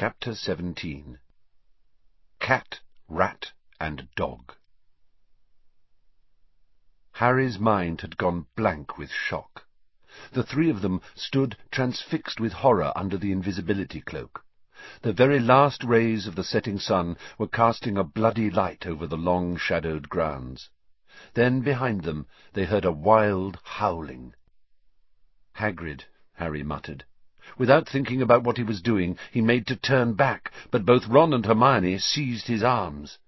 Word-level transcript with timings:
Chapter 0.00 0.34
17 0.34 1.18
Cat, 2.38 2.80
Rat, 3.06 3.52
and 3.78 4.08
Dog 4.16 4.54
Harry's 7.12 7.58
mind 7.58 8.00
had 8.00 8.16
gone 8.16 8.46
blank 8.56 8.96
with 8.96 9.10
shock. 9.10 9.66
The 10.32 10.42
three 10.42 10.70
of 10.70 10.80
them 10.80 11.02
stood 11.14 11.58
transfixed 11.70 12.40
with 12.40 12.54
horror 12.54 12.94
under 12.96 13.18
the 13.18 13.30
invisibility 13.30 14.00
cloak. 14.00 14.42
The 15.02 15.12
very 15.12 15.38
last 15.38 15.84
rays 15.84 16.26
of 16.26 16.34
the 16.34 16.44
setting 16.44 16.78
sun 16.78 17.18
were 17.36 17.46
casting 17.46 17.98
a 17.98 18.02
bloody 18.02 18.48
light 18.48 18.86
over 18.86 19.06
the 19.06 19.18
long 19.18 19.58
shadowed 19.58 20.08
grounds. 20.08 20.70
Then 21.34 21.60
behind 21.60 22.04
them 22.04 22.26
they 22.54 22.64
heard 22.64 22.86
a 22.86 22.90
wild 22.90 23.58
howling. 23.64 24.32
Hagrid, 25.56 26.04
Harry 26.36 26.62
muttered. 26.62 27.04
Without 27.58 27.88
thinking 27.88 28.22
about 28.22 28.44
what 28.44 28.56
he 28.58 28.62
was 28.62 28.80
doing, 28.80 29.18
he 29.32 29.40
made 29.40 29.66
to 29.66 29.74
turn 29.74 30.14
back, 30.14 30.52
but 30.70 30.84
both 30.86 31.08
Ron 31.08 31.32
and 31.32 31.44
Hermione 31.44 31.98
seized 31.98 32.46
his 32.46 32.62
arms. 32.62 33.18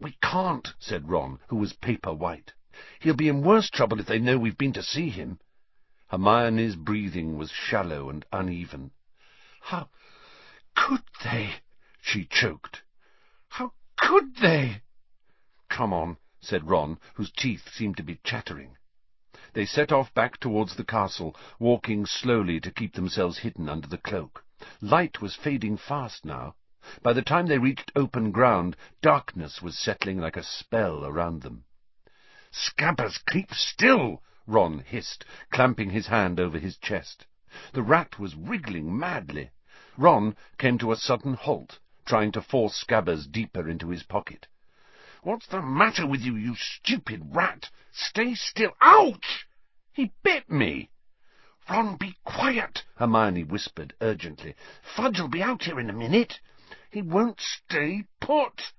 "We 0.00 0.12
can't," 0.22 0.72
said 0.78 1.08
Ron, 1.08 1.40
who 1.48 1.56
was 1.56 1.72
paper 1.72 2.12
white. 2.14 2.52
"He'll 3.00 3.14
be 3.14 3.28
in 3.28 3.42
worse 3.42 3.68
trouble 3.68 3.98
if 3.98 4.06
they 4.06 4.20
know 4.20 4.38
we've 4.38 4.56
been 4.56 4.72
to 4.74 4.82
see 4.82 5.10
him." 5.10 5.40
Hermione's 6.08 6.76
breathing 6.76 7.36
was 7.36 7.50
shallow 7.50 8.08
and 8.10 8.24
uneven. 8.32 8.92
"How 9.60 9.88
could 10.76 11.02
they?" 11.24 11.54
she 12.00 12.24
choked. 12.24 12.82
"How 13.48 13.72
could 13.96 14.36
they?" 14.36 14.82
"Come 15.68 15.92
on," 15.92 16.16
said 16.40 16.68
Ron, 16.68 16.98
whose 17.14 17.32
teeth 17.32 17.68
seemed 17.72 17.96
to 17.96 18.02
be 18.04 18.20
chattering. 18.22 18.76
They 19.52 19.66
set 19.66 19.90
off 19.90 20.14
back 20.14 20.38
towards 20.38 20.76
the 20.76 20.84
castle, 20.84 21.34
walking 21.58 22.06
slowly 22.06 22.60
to 22.60 22.70
keep 22.70 22.94
themselves 22.94 23.38
hidden 23.38 23.68
under 23.68 23.88
the 23.88 23.98
cloak. 23.98 24.44
Light 24.80 25.20
was 25.20 25.34
fading 25.34 25.76
fast 25.76 26.24
now. 26.24 26.54
By 27.02 27.14
the 27.14 27.22
time 27.22 27.46
they 27.46 27.58
reached 27.58 27.90
open 27.96 28.30
ground, 28.30 28.76
darkness 29.02 29.60
was 29.60 29.76
settling 29.76 30.20
like 30.20 30.36
a 30.36 30.44
spell 30.44 31.04
around 31.04 31.42
them. 31.42 31.64
"Scabbers, 32.52 33.18
keep 33.26 33.52
still!" 33.52 34.22
Ron 34.46 34.78
hissed, 34.86 35.24
clamping 35.50 35.90
his 35.90 36.06
hand 36.06 36.38
over 36.38 36.60
his 36.60 36.78
chest. 36.78 37.26
The 37.72 37.82
rat 37.82 38.20
was 38.20 38.36
wriggling 38.36 38.96
madly. 38.96 39.50
Ron 39.96 40.36
came 40.58 40.78
to 40.78 40.92
a 40.92 40.96
sudden 40.96 41.34
halt, 41.34 41.80
trying 42.06 42.30
to 42.32 42.40
force 42.40 42.76
Scabbers 42.76 43.26
deeper 43.26 43.68
into 43.68 43.88
his 43.88 44.04
pocket. 44.04 44.46
"What's 45.22 45.48
the 45.48 45.60
matter 45.60 46.06
with 46.06 46.22
you, 46.22 46.34
you 46.34 46.54
stupid 46.54 47.34
rat? 47.36 47.68
Stay 47.92 48.34
still! 48.34 48.72
Ouch! 48.80 49.46
He 49.92 50.14
bit 50.22 50.50
me!" 50.50 50.88
"Ron, 51.68 51.96
be 51.96 52.16
quiet!" 52.24 52.86
Hermione 52.96 53.44
whispered 53.44 53.92
urgently. 54.00 54.54
"Fudge'll 54.80 55.28
be 55.28 55.42
out 55.42 55.64
here 55.64 55.78
in 55.78 55.90
a 55.90 55.92
minute. 55.92 56.40
He 56.90 57.02
won't 57.02 57.38
stay 57.38 58.04
put." 58.18 58.72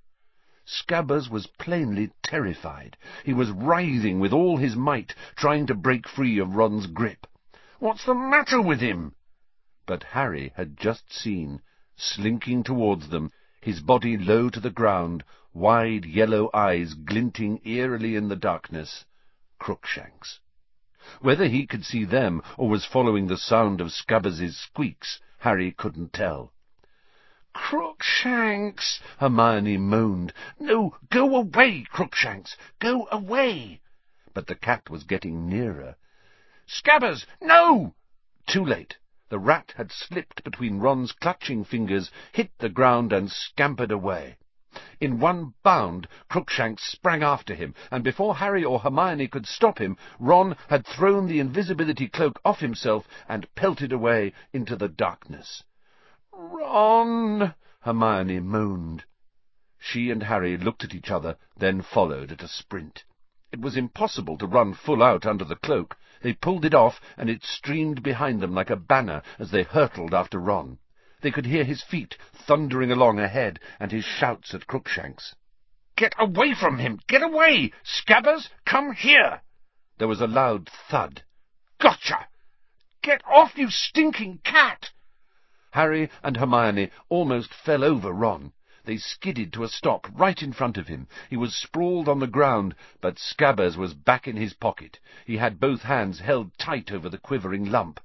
Scabbers 0.66 1.30
was 1.30 1.46
plainly 1.46 2.10
terrified. 2.24 2.98
He 3.24 3.36
was 3.36 3.52
writhing 3.52 4.20
with 4.20 4.34
all 4.34 4.58
his 4.58 4.76
might, 4.76 5.14
trying 5.36 5.68
to 5.68 5.76
break 5.76 6.08
free 6.08 6.40
of 6.40 6.56
Ron's 6.56 6.88
grip. 6.88 7.28
"What's 7.78 8.04
the 8.04 8.16
matter 8.16 8.60
with 8.60 8.80
him?" 8.82 9.14
But 9.86 10.02
Harry 10.06 10.54
had 10.56 10.76
just 10.76 11.14
seen, 11.14 11.62
slinking 11.96 12.64
towards 12.64 13.10
them, 13.10 13.32
his 13.62 13.80
body 13.80 14.18
low 14.18 14.50
to 14.50 14.60
the 14.60 14.72
ground, 14.72 15.24
wide 15.54 16.04
yellow 16.04 16.50
eyes 16.54 16.96
glinting 16.96 17.62
eerily 17.64 18.16
in 18.16 18.28
the 18.28 18.36
darkness, 18.36 19.06
Crookshanks. 19.60 20.40
Whether 21.20 21.48
he 21.48 21.68
could 21.68 21.86
see 21.86 22.04
them, 22.04 22.42
or 22.58 22.70
was 22.70 22.86
following 22.86 23.28
the 23.28 23.38
sound 23.38 23.80
of 23.80 23.92
Scabbers's 23.92 24.58
squeaks, 24.58 25.20
Harry 25.40 25.72
couldn't 25.72 26.14
tell. 26.14 26.54
"Crookshanks!" 27.54 29.00
Hermione 29.20 29.78
moaned. 29.78 30.34
"No, 30.60 30.96
go 31.10 31.36
away, 31.36 31.84
Crookshanks! 31.84 32.56
Go 32.80 33.08
away!" 33.12 33.82
But 34.34 34.48
the 34.48 34.56
cat 34.56 34.90
was 34.90 35.04
getting 35.04 35.48
nearer. 35.48 35.98
"Scabbers, 36.66 37.26
no!" 37.42 37.94
Too 38.48 38.66
late. 38.66 38.98
The 39.32 39.40
rat 39.40 39.74
had 39.78 39.94
slipped 39.94 40.44
between 40.44 40.80
Ron's 40.80 41.14
clutching 41.14 41.64
fingers, 41.64 42.12
hit 42.34 42.52
the 42.58 42.68
ground, 42.68 43.14
and 43.14 43.32
scampered 43.32 43.90
away. 43.90 44.36
In 45.00 45.20
one 45.22 45.54
bound 45.64 46.10
Crookshanks 46.28 46.84
sprang 46.84 47.24
after 47.24 47.56
him, 47.56 47.74
and 47.92 48.04
before 48.04 48.36
Harry 48.36 48.66
or 48.66 48.80
Hermione 48.82 49.30
could 49.30 49.48
stop 49.48 49.80
him, 49.80 49.96
Ron 50.20 50.58
had 50.68 50.86
thrown 50.86 51.28
the 51.28 51.40
invisibility 51.40 52.10
cloak 52.10 52.42
off 52.44 52.60
himself 52.60 53.08
and 53.30 53.48
pelted 53.56 53.94
away 53.94 54.34
into 54.52 54.76
the 54.76 54.90
darkness. 54.90 55.64
"Ron!" 56.34 57.56
Hermione 57.80 58.42
moaned. 58.42 59.06
She 59.80 60.12
and 60.12 60.24
Harry 60.24 60.58
looked 60.58 60.84
at 60.84 60.94
each 60.94 61.10
other, 61.10 61.38
then 61.56 61.82
followed 61.82 62.34
at 62.34 62.44
a 62.44 62.50
sprint. 62.50 63.06
It 63.54 63.60
was 63.60 63.76
impossible 63.76 64.38
to 64.38 64.48
run 64.48 64.74
full 64.74 65.04
out 65.04 65.26
under 65.26 65.44
the 65.44 65.58
cloak. 65.58 65.98
They 66.22 66.32
pulled 66.32 66.64
it 66.64 66.74
off, 66.74 67.02
and 67.18 67.30
it 67.30 67.44
streamed 67.44 68.02
behind 68.02 68.40
them 68.40 68.54
like 68.54 68.70
a 68.70 68.78
banner 68.78 69.22
as 69.38 69.52
they 69.52 69.64
hurtled 69.64 70.14
after 70.14 70.40
Ron. 70.40 70.78
They 71.20 71.32
could 71.32 71.46
hear 71.46 71.66
his 71.66 71.84
feet 71.84 72.18
thundering 72.32 72.94
along 72.94 73.20
ahead, 73.20 73.60
and 73.78 73.92
his 73.92 74.06
shouts 74.06 74.54
at 74.54 74.68
Crookshanks. 74.68 75.36
"Get 75.98 76.16
away 76.18 76.54
from 76.54 76.78
him! 76.78 77.02
Get 77.08 77.22
away! 77.22 77.74
Scabbers, 77.84 78.48
come 78.66 78.94
here!" 78.94 79.42
There 79.98 80.08
was 80.08 80.22
a 80.22 80.28
loud 80.28 80.70
thud. 80.70 81.24
"Gotcha! 81.78 82.30
Get 83.02 83.22
off, 83.28 83.58
you 83.58 83.70
stinking 83.70 84.40
cat!" 84.46 84.92
Harry 85.72 86.10
and 86.24 86.38
Hermione 86.38 86.90
almost 87.10 87.54
fell 87.54 87.84
over 87.84 88.14
Ron. 88.14 88.54
They 88.84 88.98
skidded 88.98 89.54
to 89.54 89.64
a 89.64 89.68
stop 89.68 90.08
right 90.12 90.42
in 90.42 90.54
front 90.54 90.76
of 90.76 90.88
him. 90.88 91.08
He 91.30 91.38
was 91.38 91.56
sprawled 91.56 92.10
on 92.10 92.18
the 92.18 92.26
ground, 92.26 92.74
but 93.00 93.20
Scabbers 93.20 93.78
was 93.78 93.94
back 93.94 94.28
in 94.28 94.36
his 94.38 94.56
pocket. 94.56 95.00
He 95.24 95.38
had 95.38 95.60
both 95.60 95.84
hands 95.84 96.20
held 96.20 96.58
tight 96.58 96.92
over 96.92 97.08
the 97.08 97.20
quivering 97.20 97.70
lump. 97.70 98.00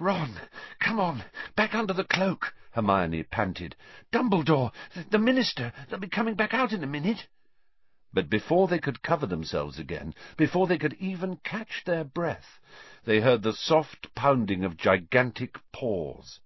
"Ron, 0.00 0.40
come 0.80 0.98
on, 0.98 1.22
back 1.54 1.72
under 1.72 1.92
the 1.92 2.02
cloak," 2.02 2.52
Hermione 2.72 3.22
panted. 3.22 3.76
"Dumbledore, 4.10 4.72
the 5.10 5.20
minister, 5.20 5.72
they'll 5.88 6.00
be 6.00 6.08
coming 6.08 6.34
back 6.34 6.52
out 6.52 6.72
in 6.72 6.82
a 6.82 6.88
minute." 6.88 7.28
But 8.12 8.28
before 8.28 8.66
they 8.66 8.80
could 8.80 9.02
cover 9.04 9.26
themselves 9.26 9.78
again, 9.78 10.16
before 10.36 10.66
they 10.66 10.78
could 10.78 10.94
even 10.94 11.36
catch 11.44 11.84
their 11.84 12.02
breath, 12.02 12.58
they 13.04 13.20
heard 13.20 13.44
the 13.44 13.52
soft 13.52 14.12
pounding 14.16 14.64
of 14.64 14.76
gigantic 14.76 15.60
paws. 15.70 16.40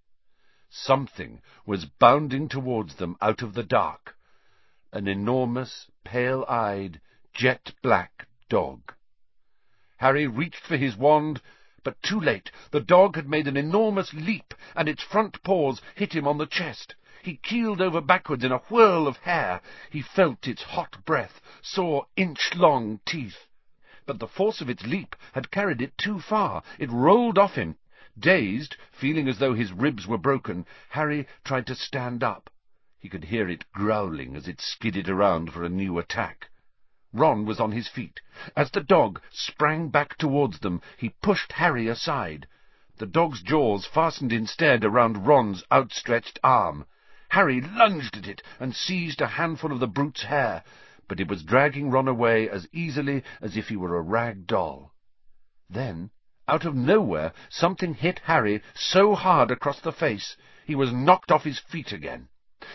Something 0.79 1.41
was 1.65 1.87
bounding 1.87 2.51
towards 2.51 2.97
them 2.97 3.17
out 3.23 3.41
of 3.41 3.55
the 3.55 3.63
dark. 3.63 4.15
An 4.93 5.09
enormous, 5.09 5.91
pale-eyed, 6.05 7.01
jet-black 7.33 8.29
dog. 8.51 8.93
Harry 9.97 10.27
reached 10.27 10.61
for 10.67 10.77
his 10.77 10.95
wand 10.95 11.41
but 11.83 12.03
too 12.03 12.21
late. 12.21 12.51
The 12.73 12.81
dog 12.83 13.17
had 13.17 13.27
made 13.27 13.49
an 13.49 13.57
enormous 13.57 14.13
leap, 14.13 14.53
and 14.75 14.87
its 14.87 15.03
front 15.03 15.43
paws 15.43 15.81
hit 15.95 16.13
him 16.15 16.29
on 16.29 16.37
the 16.37 16.47
chest. 16.47 16.95
He 17.23 17.39
keeled 17.39 17.81
over 17.81 18.03
backwards 18.03 18.45
in 18.45 18.53
a 18.53 18.59
whirl 18.59 19.09
of 19.09 19.17
hair. 19.17 19.63
He 19.89 20.03
felt 20.03 20.47
its 20.47 20.63
hot 20.63 21.03
breath, 21.07 21.41
saw 21.63 22.05
inch-long 22.17 23.01
teeth. 23.07 23.47
But 24.05 24.19
the 24.19 24.29
force 24.29 24.61
of 24.61 24.69
its 24.69 24.85
leap 24.85 25.17
had 25.33 25.51
carried 25.51 25.81
it 25.81 25.97
too 25.97 26.21
far. 26.21 26.63
It 26.79 26.91
rolled 26.91 27.39
off 27.39 27.55
him. 27.55 27.79
Dazed, 28.19 28.79
feeling 28.93 29.29
as 29.29 29.39
though 29.39 29.53
his 29.53 29.75
ribs 29.75 30.07
were 30.07 30.17
broken, 30.17 30.65
Harry 30.89 31.27
tried 31.45 31.67
to 31.67 31.75
stand 31.75 32.25
up. 32.25 32.49
He 32.99 33.11
could 33.11 33.25
hear 33.25 33.47
it 33.47 33.71
growling 33.73 34.37
as 34.37 34.49
it 34.49 34.59
skidded 34.59 35.11
around 35.11 35.53
for 35.53 35.63
a 35.63 35.69
new 35.69 35.99
attack. 35.99 36.49
Ron 37.13 37.45
was 37.45 37.61
on 37.61 37.73
his 37.73 37.89
feet. 37.89 38.23
As 38.57 38.71
the 38.71 38.81
dog 38.81 39.21
sprang 39.31 39.91
back 39.91 40.17
towards 40.17 40.61
them, 40.61 40.81
he 40.97 41.11
pushed 41.11 41.53
Harry 41.53 41.89
aside. 41.89 42.49
The 42.97 43.05
dog's 43.05 43.43
jaws 43.43 43.85
fastened 43.85 44.33
instead 44.33 44.83
around 44.83 45.27
Ron's 45.27 45.63
outstretched 45.71 46.39
arm. 46.43 46.87
Harry 47.29 47.61
lunged 47.61 48.17
at 48.17 48.27
it 48.27 48.43
and 48.59 48.75
seized 48.75 49.21
a 49.21 49.27
handful 49.27 49.73
of 49.73 49.81
the 49.81 49.87
brute's 49.87 50.23
hair, 50.23 50.65
but 51.07 51.21
it 51.21 51.29
was 51.29 51.45
dragging 51.45 51.91
Ron 51.91 52.09
away 52.09 52.49
as 52.49 52.67
easily 52.73 53.23
as 53.43 53.59
if 53.59 53.69
he 53.69 53.77
were 53.77 53.95
a 53.95 54.01
rag 54.01 54.47
doll. 54.47 54.95
Then, 55.69 56.11
out 56.49 56.65
of 56.65 56.75
nowhere, 56.77 57.33
something 57.49 57.95
hit 57.95 58.21
Harry 58.21 58.63
so 58.75 59.15
hard 59.15 59.51
across 59.51 59.81
the 59.81 59.93
face 59.93 60.37
he 60.65 60.75
was 60.75 60.93
knocked 60.93 61.33
off 61.33 61.45
his 61.45 61.59
feet 61.59 61.93
again. 61.93 62.29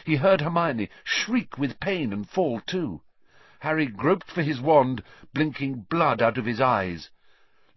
He 0.06 0.18
heard 0.18 0.42
Hermione 0.42 0.90
shriek 1.04 1.58
with 1.58 1.80
pain 1.80 2.12
and 2.14 2.30
fall 2.30 2.60
too. 2.62 3.02
Harry 3.60 3.86
groped 3.88 4.30
for 4.30 4.42
his 4.42 4.60
wand, 4.62 5.04
blinking 5.34 5.82
blood 5.90 6.22
out 6.22 6.38
of 6.38 6.46
his 6.46 6.60
eyes. 6.60 7.10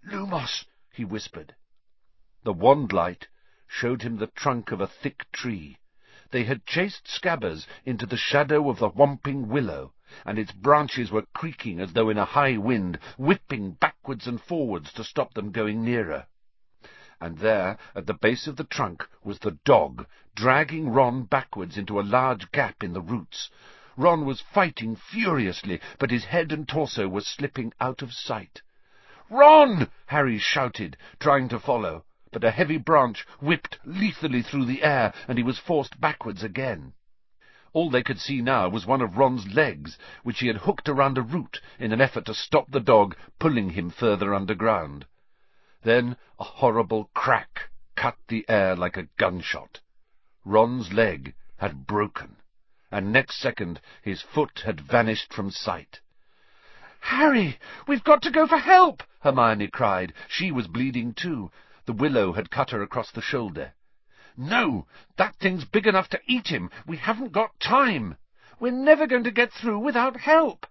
"Lumos!" 0.05 0.65
he 0.93 1.05
whispered. 1.05 1.55
The 2.43 2.53
wand 2.53 2.93
light 2.93 3.29
showed 3.67 4.03
him 4.03 4.17
the 4.17 4.27
trunk 4.29 4.73
of 4.73 4.81
a 4.81 4.87
thick 4.87 5.31
tree. 5.33 5.79
They 6.31 6.45
had 6.45 6.67
chased 6.67 7.07
Scabbers 7.07 7.67
into 7.85 8.07
the 8.07 8.17
shadow 8.17 8.69
of 8.69 8.79
the 8.79 8.91
whomping 8.91 9.47
willow, 9.49 9.94
and 10.25 10.39
its 10.39 10.53
branches 10.53 11.11
were 11.11 11.27
creaking 11.35 11.81
as 11.81 11.93
though 11.93 12.09
in 12.09 12.17
a 12.17 12.25
high 12.25 12.57
wind, 12.57 12.97
whipping 13.19 13.73
backwards 13.73 14.29
and 14.29 14.41
forwards 14.41 14.93
to 14.93 15.03
stop 15.03 15.35
them 15.35 15.51
going 15.51 15.83
nearer. 15.85 16.25
and 17.21 17.39
there, 17.39 17.77
at 17.97 18.07
the 18.07 18.15
base 18.15 18.47
of 18.47 18.55
the 18.55 18.63
trunk, 18.63 19.09
was 19.25 19.41
the 19.41 19.59
dog, 19.65 20.07
dragging 20.37 20.89
Ron 20.89 21.25
backwards 21.25 21.77
into 21.77 21.99
a 21.99 22.03
large 22.03 22.53
gap 22.53 22.85
in 22.85 22.93
the 22.93 23.01
roots. 23.01 23.51
Ron 23.97 24.25
was 24.25 24.41
fighting 24.41 24.95
furiously, 24.95 25.81
but 25.99 26.13
his 26.13 26.27
head 26.27 26.53
and 26.53 26.69
torso 26.69 27.09
were 27.09 27.21
slipping 27.21 27.73
out 27.81 28.01
of 28.01 28.13
sight. 28.13 28.63
Ron! 29.29 29.89
Harry 30.07 30.39
shouted, 30.39 30.97
trying 31.19 31.49
to 31.49 31.59
follow, 31.59 32.05
but 32.31 32.45
a 32.45 32.53
heavy 32.53 32.77
branch 32.77 33.27
whipped 33.41 33.81
lethally 33.85 34.43
through 34.43 34.67
the 34.67 34.85
air, 34.85 35.13
and 35.27 35.39
he 35.39 35.45
was 35.45 35.59
forced 35.59 36.01
backwards 36.01 36.45
again. 36.45 36.93
All 37.75 37.91
they 37.91 38.05
could 38.05 38.21
see 38.21 38.41
now 38.41 38.69
was 38.69 38.87
one 38.87 39.03
of 39.03 39.19
Ron's 39.19 39.53
legs, 39.53 39.99
which 40.23 40.39
he 40.39 40.47
had 40.47 40.59
hooked 40.59 40.89
around 40.89 41.19
a 41.19 41.23
root 41.23 41.61
in 41.81 41.93
an 41.93 42.01
effort 42.01 42.25
to 42.27 42.33
stop 42.35 42.71
the 42.71 42.79
dog 42.79 43.17
pulling 43.41 43.71
him 43.71 43.91
further 43.91 44.33
underground. 44.33 45.07
Then 45.83 46.17
a 46.39 46.45
horrible 46.45 47.11
crack 47.15 47.71
cut 47.97 48.17
the 48.29 48.47
air 48.49 48.77
like 48.77 48.97
a 48.97 49.09
gunshot. 49.17 49.81
Ron's 50.45 50.93
leg 50.93 51.35
had 51.57 51.85
broken, 51.85 52.37
and 52.93 53.13
next 53.13 53.39
second 53.41 53.81
his 54.03 54.23
foot 54.23 54.63
had 54.65 54.81
vanished 54.81 55.35
from 55.35 55.51
sight. 55.51 56.01
Harry, 57.01 57.59
we've 57.89 58.05
got 58.05 58.23
to 58.23 58.31
go 58.31 58.47
for 58.47 58.59
help! 58.59 59.03
Hermione 59.19 59.67
cried. 59.67 60.13
She 60.29 60.53
was 60.53 60.69
bleeding 60.69 61.13
too. 61.13 61.51
The 61.87 61.93
willow 61.93 62.35
had 62.35 62.53
cut 62.53 62.71
her 62.71 62.83
across 62.83 63.11
the 63.11 63.21
shoulder. 63.21 63.73
No! 64.37 64.89
That 65.15 65.37
thing's 65.37 65.65
big 65.65 65.87
enough 65.87 66.09
to 66.09 66.21
eat 66.27 66.49
him! 66.49 66.69
We 66.89 66.97
haven't 66.97 67.31
got 67.31 67.61
time! 67.61 68.17
We're 68.59 68.73
never 68.73 69.07
going 69.07 69.23
to 69.23 69.31
get 69.31 69.53
through 69.53 69.79
without 69.79 70.17
help! 70.17 70.67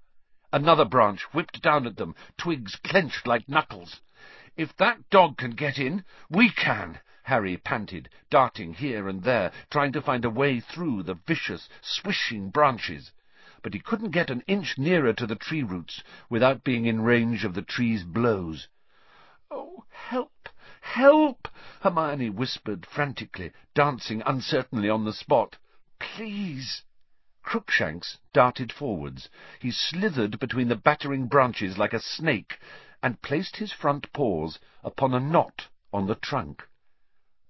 Another 0.52 0.84
branch 0.84 1.22
whipped 1.34 1.62
down 1.62 1.88
at 1.88 1.96
them, 1.96 2.14
twigs 2.38 2.76
clenched 2.76 3.26
like 3.26 3.48
knuckles. 3.48 4.02
If 4.58 4.76
that 4.76 5.10
dog 5.10 5.38
can 5.38 5.52
get 5.52 5.80
in, 5.80 6.04
we 6.30 6.50
can! 6.50 7.00
Harry 7.24 7.56
panted, 7.56 8.10
darting 8.30 8.74
here 8.74 9.08
and 9.08 9.24
there, 9.24 9.54
trying 9.70 9.94
to 9.94 10.02
find 10.02 10.26
a 10.26 10.30
way 10.30 10.60
through 10.60 11.04
the 11.04 11.14
vicious, 11.26 11.70
swishing 11.80 12.50
branches. 12.50 13.14
But 13.62 13.74
he 13.74 13.80
couldn't 13.80 14.12
get 14.12 14.30
an 14.30 14.44
inch 14.46 14.78
nearer 14.78 15.14
to 15.14 15.26
the 15.26 15.38
tree 15.38 15.64
roots 15.64 16.04
without 16.30 16.66
being 16.66 16.86
in 16.86 17.00
range 17.02 17.46
of 17.46 17.54
the 17.54 17.62
tree's 17.62 18.04
blows. 18.04 18.68
Oh, 19.50 19.86
help! 19.90 20.50
Help! 20.86 21.48
Hermione 21.80 22.30
whispered 22.30 22.86
frantically, 22.86 23.54
dancing 23.74 24.22
uncertainly 24.26 24.90
on 24.90 25.06
the 25.06 25.14
spot. 25.14 25.56
Please! 25.98 26.84
Crookshanks 27.42 28.18
darted 28.34 28.74
forwards. 28.74 29.30
He 29.62 29.72
slithered 29.72 30.40
between 30.40 30.68
the 30.68 30.76
battering 30.76 31.28
branches 31.28 31.78
like 31.78 31.94
a 31.94 32.02
snake, 32.02 32.60
and 33.02 33.22
placed 33.22 33.56
his 33.56 33.72
front 33.72 34.12
paws 34.12 34.60
upon 34.84 35.14
a 35.14 35.22
knot 35.22 35.70
on 35.94 36.06
the 36.06 36.16
trunk. 36.16 36.68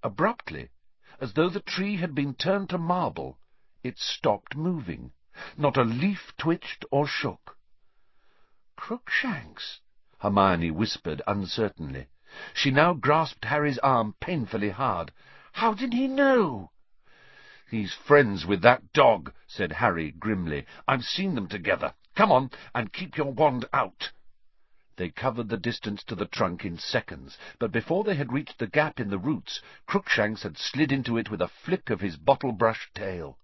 Abruptly, 0.03 0.69
as 1.19 1.33
though 1.33 1.49
the 1.49 1.59
tree 1.59 1.97
had 1.97 2.13
been 2.13 2.35
turned 2.35 2.69
to 2.69 2.77
marble, 2.77 3.39
it 3.81 3.97
stopped 3.97 4.55
moving. 4.55 5.11
Not 5.57 5.75
a 5.75 5.83
leaf 5.83 6.33
twitched 6.37 6.85
or 6.91 7.07
shook. 7.07 7.57
Crookshanks, 8.75 9.81
Hermione 10.19 10.69
whispered 10.69 11.23
uncertainly. 11.25 12.09
She 12.53 12.71
now 12.71 12.93
grasped 12.93 13.45
Harry's 13.45 13.77
arm 13.79 14.15
painfully 14.19 14.71
hard. 14.71 15.11
How 15.51 15.73
did 15.73 15.93
he 15.93 16.07
know? 16.07 16.71
He's 17.69 17.93
friends 17.93 18.45
with 18.45 18.61
that 18.61 18.91
dog, 18.91 19.33
said 19.45 19.73
Harry 19.73 20.11
grimly. 20.11 20.65
I've 20.87 21.05
seen 21.05 21.35
them 21.35 21.47
together. 21.47 21.93
Come 22.15 22.31
on, 22.31 22.51
and 22.73 22.91
keep 22.93 23.17
your 23.17 23.31
wand 23.31 23.65
out. 23.73 24.11
They 24.95 25.09
covered 25.09 25.49
the 25.49 25.57
distance 25.57 26.03
to 26.03 26.15
the 26.15 26.27
trunk 26.27 26.65
in 26.65 26.77
seconds, 26.77 27.37
but 27.57 27.71
before 27.71 28.03
they 28.03 28.13
had 28.13 28.31
reached 28.31 28.59
the 28.59 28.67
gap 28.67 28.99
in 28.99 29.09
the 29.09 29.17
roots, 29.17 29.59
Crookshanks 29.87 30.43
had 30.43 30.57
slid 30.57 30.91
into 30.91 31.17
it 31.17 31.31
with 31.31 31.41
a 31.41 31.47
flick 31.47 31.89
of 31.89 32.01
his 32.01 32.15
bottle-brush 32.17 32.91
tail. 32.93 33.39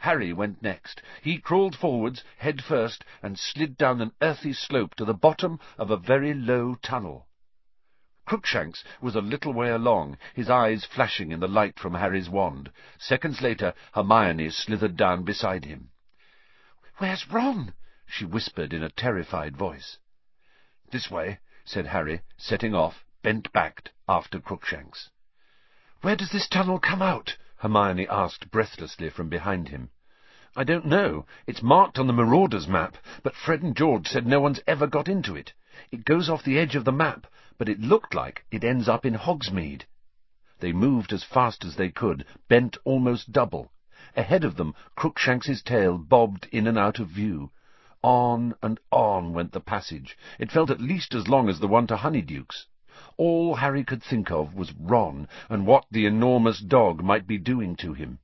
Harry 0.00 0.32
went 0.32 0.62
next. 0.62 1.02
He 1.22 1.38
crawled 1.38 1.76
forwards, 1.76 2.22
head 2.38 2.62
first, 2.62 3.04
and 3.22 3.38
slid 3.38 3.76
down 3.76 4.00
an 4.00 4.12
earthy 4.22 4.52
slope 4.52 4.94
to 4.96 5.04
the 5.04 5.14
bottom 5.14 5.58
of 5.78 5.90
a 5.90 5.96
very 5.96 6.34
low 6.34 6.76
tunnel. 6.76 7.25
Crookshanks 8.28 8.82
was 9.00 9.14
a 9.14 9.20
little 9.20 9.52
way 9.52 9.70
along, 9.70 10.18
his 10.34 10.50
eyes 10.50 10.84
flashing 10.84 11.30
in 11.30 11.38
the 11.38 11.46
light 11.46 11.78
from 11.78 11.94
Harry's 11.94 12.28
wand. 12.28 12.72
Seconds 12.98 13.40
later, 13.40 13.72
Hermione 13.94 14.50
slithered 14.50 14.96
down 14.96 15.22
beside 15.22 15.64
him. 15.64 15.90
"Where's 16.96 17.30
Ron?" 17.30 17.72
she 18.04 18.24
whispered 18.24 18.72
in 18.72 18.82
a 18.82 18.90
terrified 18.90 19.56
voice. 19.56 19.98
"This 20.90 21.08
way," 21.08 21.38
said 21.64 21.86
Harry, 21.86 22.22
setting 22.36 22.74
off, 22.74 23.04
bent-backed, 23.22 23.92
after 24.08 24.40
Crookshanks. 24.40 25.08
"Where 26.00 26.16
does 26.16 26.30
this 26.32 26.48
tunnel 26.48 26.80
come 26.80 27.02
out?" 27.02 27.36
Hermione 27.58 28.08
asked 28.08 28.50
breathlessly 28.50 29.08
from 29.08 29.28
behind 29.28 29.68
him. 29.68 29.90
"I 30.56 30.64
don't 30.64 30.86
know. 30.86 31.26
It's 31.46 31.62
marked 31.62 31.96
on 31.96 32.08
the 32.08 32.12
Marauders 32.12 32.66
map, 32.66 32.96
but 33.22 33.36
Fred 33.36 33.62
and 33.62 33.76
George 33.76 34.08
said 34.08 34.26
no 34.26 34.40
one's 34.40 34.58
ever 34.66 34.88
got 34.88 35.06
into 35.06 35.36
it. 35.36 35.52
It 35.92 36.06
goes 36.06 36.30
off 36.30 36.42
the 36.42 36.58
edge 36.58 36.74
of 36.74 36.86
the 36.86 36.90
map, 36.90 37.26
but 37.58 37.68
it 37.68 37.80
looked 37.80 38.14
like 38.14 38.46
it 38.50 38.64
ends 38.64 38.88
up 38.88 39.04
in 39.04 39.12
Hogsmeade. 39.12 39.84
They 40.58 40.72
moved 40.72 41.12
as 41.12 41.22
fast 41.22 41.66
as 41.66 41.76
they 41.76 41.90
could, 41.90 42.24
bent 42.48 42.78
almost 42.84 43.30
double. 43.30 43.70
Ahead 44.16 44.42
of 44.42 44.56
them, 44.56 44.74
Crookshanks's 44.94 45.62
tail 45.62 45.98
bobbed 45.98 46.48
in 46.50 46.66
and 46.66 46.78
out 46.78 46.98
of 46.98 47.08
view. 47.08 47.50
On 48.00 48.54
and 48.62 48.80
on 48.90 49.34
went 49.34 49.52
the 49.52 49.60
passage. 49.60 50.16
It 50.38 50.50
felt 50.50 50.70
at 50.70 50.80
least 50.80 51.14
as 51.14 51.28
long 51.28 51.46
as 51.50 51.60
the 51.60 51.68
one 51.68 51.86
to 51.88 51.96
Honeydukes. 51.98 52.68
All 53.18 53.56
Harry 53.56 53.84
could 53.84 54.02
think 54.02 54.30
of 54.30 54.54
was 54.54 54.72
Ron, 54.72 55.28
and 55.50 55.66
what 55.66 55.84
the 55.90 56.06
enormous 56.06 56.58
dog 56.60 57.02
might 57.02 57.26
be 57.26 57.36
doing 57.36 57.76
to 57.76 57.92
him. 57.92 58.18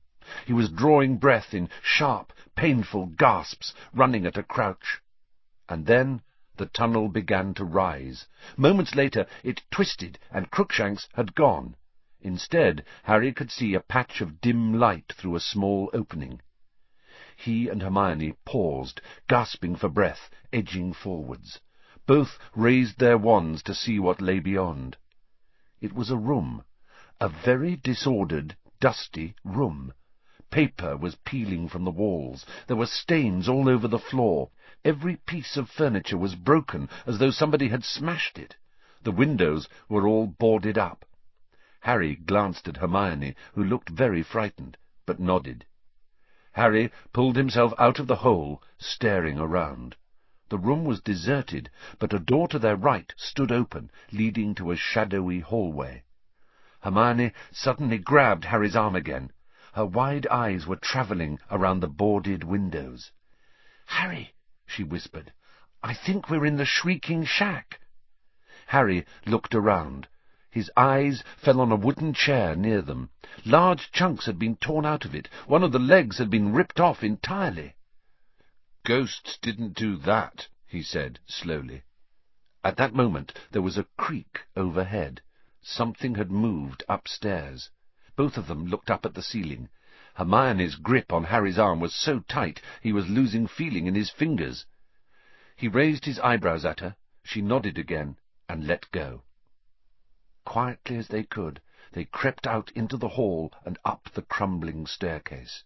He 0.47 0.53
was 0.53 0.71
drawing 0.71 1.17
breath 1.17 1.53
in 1.53 1.69
sharp, 1.83 2.33
painful 2.55 3.05
gasps, 3.15 3.75
running 3.93 4.25
at 4.25 4.39
a 4.39 4.43
crouch. 4.43 5.03
And 5.69 5.85
then 5.85 6.23
the 6.57 6.67
tunnel 6.67 7.09
began 7.09 7.53
to 7.55 7.65
rise. 7.65 8.27
Moments 8.57 8.95
later 8.95 9.25
it 9.43 9.63
twisted, 9.71 10.19
and 10.31 10.51
Crookshanks 10.51 11.07
had 11.13 11.33
gone. 11.33 11.75
Instead, 12.21 12.85
Harry 13.03 13.33
could 13.33 13.51
see 13.51 13.73
a 13.73 13.79
patch 13.79 14.21
of 14.21 14.39
dim 14.39 14.73
light 14.73 15.11
through 15.17 15.35
a 15.35 15.39
small 15.39 15.89
opening. 15.93 16.41
He 17.35 17.67
and 17.67 17.81
Hermione 17.81 18.35
paused, 18.45 19.01
gasping 19.27 19.75
for 19.75 19.89
breath, 19.89 20.29
edging 20.53 20.93
forwards. 20.93 21.59
Both 22.05 22.37
raised 22.55 22.99
their 22.99 23.17
wands 23.17 23.63
to 23.63 23.73
see 23.73 23.99
what 23.99 24.21
lay 24.21 24.39
beyond. 24.39 24.97
It 25.81 25.93
was 25.93 26.11
a 26.11 26.17
room, 26.17 26.63
a 27.19 27.29
very 27.29 27.75
disordered, 27.75 28.55
dusty 28.79 29.35
room. 29.43 29.93
Paper 30.51 30.95
was 30.95 31.15
peeling 31.15 31.67
from 31.67 31.83
the 31.83 31.91
walls. 31.91 32.45
There 32.67 32.77
were 32.77 32.85
stains 32.85 33.49
all 33.49 33.67
over 33.67 33.87
the 33.87 33.97
floor. 33.97 34.51
Every 34.85 35.15
piece 35.15 35.55
of 35.55 35.69
furniture 35.69 36.17
was 36.17 36.35
broken, 36.35 36.89
as 37.05 37.17
though 37.17 37.31
somebody 37.31 37.69
had 37.69 37.85
smashed 37.85 38.37
it. 38.37 38.57
The 39.01 39.13
windows 39.13 39.69
were 39.87 40.05
all 40.05 40.27
boarded 40.27 40.77
up. 40.77 41.05
Harry 41.79 42.15
glanced 42.17 42.67
at 42.67 42.75
Hermione, 42.75 43.33
who 43.53 43.63
looked 43.63 43.87
very 43.87 44.21
frightened, 44.23 44.75
but 45.05 45.21
nodded. 45.21 45.65
Harry 46.51 46.91
pulled 47.13 47.37
himself 47.37 47.73
out 47.79 47.97
of 47.97 48.07
the 48.07 48.17
hole, 48.17 48.61
staring 48.77 49.39
around. 49.39 49.95
The 50.49 50.57
room 50.57 50.83
was 50.83 50.99
deserted, 50.99 51.69
but 51.97 52.11
a 52.13 52.19
door 52.19 52.49
to 52.49 52.59
their 52.59 52.75
right 52.75 53.13
stood 53.15 53.53
open, 53.53 53.89
leading 54.11 54.53
to 54.55 54.71
a 54.71 54.75
shadowy 54.75 55.39
hallway. 55.39 56.03
Hermione 56.81 57.31
suddenly 57.53 57.99
grabbed 57.99 58.43
Harry's 58.43 58.75
arm 58.75 58.97
again. 58.97 59.31
Her 59.75 59.85
wide 59.85 60.27
eyes 60.27 60.67
were 60.67 60.75
travelling 60.75 61.39
around 61.49 61.79
the 61.79 61.87
boarded 61.87 62.43
windows. 62.43 63.11
"Harry," 63.85 64.32
she 64.65 64.81
whispered, 64.81 65.33
"I 65.83 65.93
think 65.93 66.29
we're 66.29 66.45
in 66.45 66.55
the 66.55 66.63
Shrieking 66.63 67.25
Shack." 67.25 67.81
Harry 68.67 69.05
looked 69.25 69.53
around. 69.53 70.07
His 70.49 70.71
eyes 70.77 71.21
fell 71.35 71.59
on 71.59 71.69
a 71.69 71.75
wooden 71.75 72.13
chair 72.13 72.55
near 72.55 72.81
them. 72.81 73.09
Large 73.43 73.91
chunks 73.91 74.25
had 74.25 74.39
been 74.39 74.55
torn 74.55 74.85
out 74.85 75.03
of 75.03 75.13
it. 75.13 75.27
One 75.47 75.63
of 75.63 75.73
the 75.73 75.79
legs 75.79 76.17
had 76.17 76.29
been 76.29 76.53
ripped 76.53 76.79
off 76.79 77.03
entirely. 77.03 77.75
"Ghosts 78.85 79.37
didn't 79.37 79.73
do 79.75 79.97
that," 79.97 80.47
he 80.65 80.81
said 80.81 81.19
slowly. 81.25 81.83
At 82.63 82.77
that 82.77 82.93
moment 82.95 83.37
there 83.51 83.61
was 83.61 83.77
a 83.77 83.87
creak 83.97 84.43
overhead. 84.55 85.21
Something 85.61 86.15
had 86.15 86.31
moved 86.31 86.85
upstairs. 86.87 87.69
Both 88.15 88.37
of 88.37 88.47
them 88.47 88.67
looked 88.67 88.89
up 88.89 89.05
at 89.05 89.13
the 89.13 89.23
ceiling. 89.23 89.67
Hermione's 90.15 90.75
grip 90.75 91.11
on 91.11 91.23
Harry's 91.23 91.57
arm 91.57 91.79
was 91.79 91.91
so 91.95 92.19
tight 92.19 92.61
he 92.81 92.93
was 92.93 93.09
losing 93.09 93.47
feeling 93.47 93.87
in 93.87 93.95
his 93.95 94.11
fingers. 94.11 94.67
He 95.55 95.67
raised 95.67 96.05
his 96.05 96.19
eyebrows 96.19 96.65
at 96.65 96.81
her. 96.81 96.95
She 97.23 97.41
nodded 97.41 97.79
again 97.79 98.17
and 98.47 98.67
let 98.67 98.91
go. 98.91 99.23
Quietly 100.45 100.97
as 100.97 101.07
they 101.07 101.23
could, 101.23 101.61
they 101.93 102.05
crept 102.05 102.45
out 102.45 102.69
into 102.75 102.95
the 102.95 103.07
hall 103.09 103.51
and 103.65 103.79
up 103.83 104.07
the 104.13 104.21
crumbling 104.21 104.85
staircase. 104.85 105.63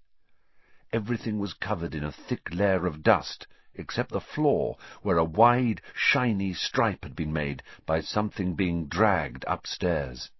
Everything 0.94 1.39
was 1.39 1.54
covered 1.54 1.94
in 1.94 2.06
a 2.06 2.12
thick 2.13 2.48
layer 2.54 2.86
of 2.88 3.04
dust, 3.04 3.48
except 3.74 4.12
the 4.12 4.22
floor, 4.22 4.77
where 5.01 5.18
a 5.18 5.25
wide, 5.25 5.82
shiny 5.94 6.54
stripe 6.54 7.04
had 7.04 7.18
been 7.18 7.34
made 7.34 7.63
by 7.86 8.00
something 8.00 8.56
being 8.56 8.88
dragged 8.88 9.44
upstairs. 9.46 10.32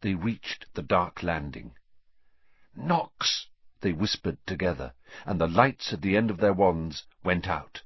They 0.00 0.14
reached 0.14 0.72
the 0.74 0.82
dark 0.82 1.24
landing. 1.24 1.74
Nox! 2.74 3.46
they 3.80 3.92
whispered 3.92 4.36
together, 4.46 4.92
and 5.24 5.40
the 5.40 5.48
lights 5.48 5.92
at 5.94 6.02
the 6.02 6.14
end 6.16 6.30
of 6.30 6.36
their 6.38 6.52
wands 6.52 7.04
went 7.24 7.48
out. 7.48 7.80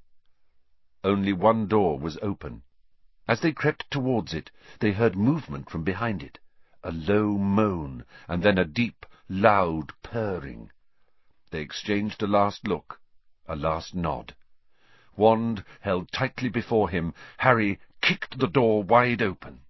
Only 1.05 1.33
one 1.33 1.69
door 1.69 1.99
was 1.99 2.19
open. 2.23 2.62
As 3.28 3.40
they 3.40 3.52
crept 3.52 3.88
towards 3.90 4.35
it, 4.35 4.50
they 4.81 4.93
heard 4.93 5.14
movement 5.14 5.71
from 5.71 5.85
behind 5.85 6.23
it, 6.25 6.38
a 6.83 6.90
low 6.90 7.38
moan, 7.38 8.05
and 8.26 8.43
then 8.43 8.59
a 8.59 8.64
deep, 8.64 9.07
loud 9.28 9.93
purring. 10.02 10.73
They 11.50 11.61
exchanged 11.61 12.21
a 12.23 12.26
last 12.26 12.66
look, 12.66 13.00
a 13.47 13.55
last 13.55 13.95
nod. 13.95 14.35
Wand 15.14 15.62
held 15.83 16.11
tightly 16.11 16.49
before 16.49 16.88
him, 16.90 17.14
Harry 17.38 17.78
kicked 18.00 18.38
the 18.38 18.49
door 18.49 18.83
wide 18.83 19.23
open. 19.23 19.61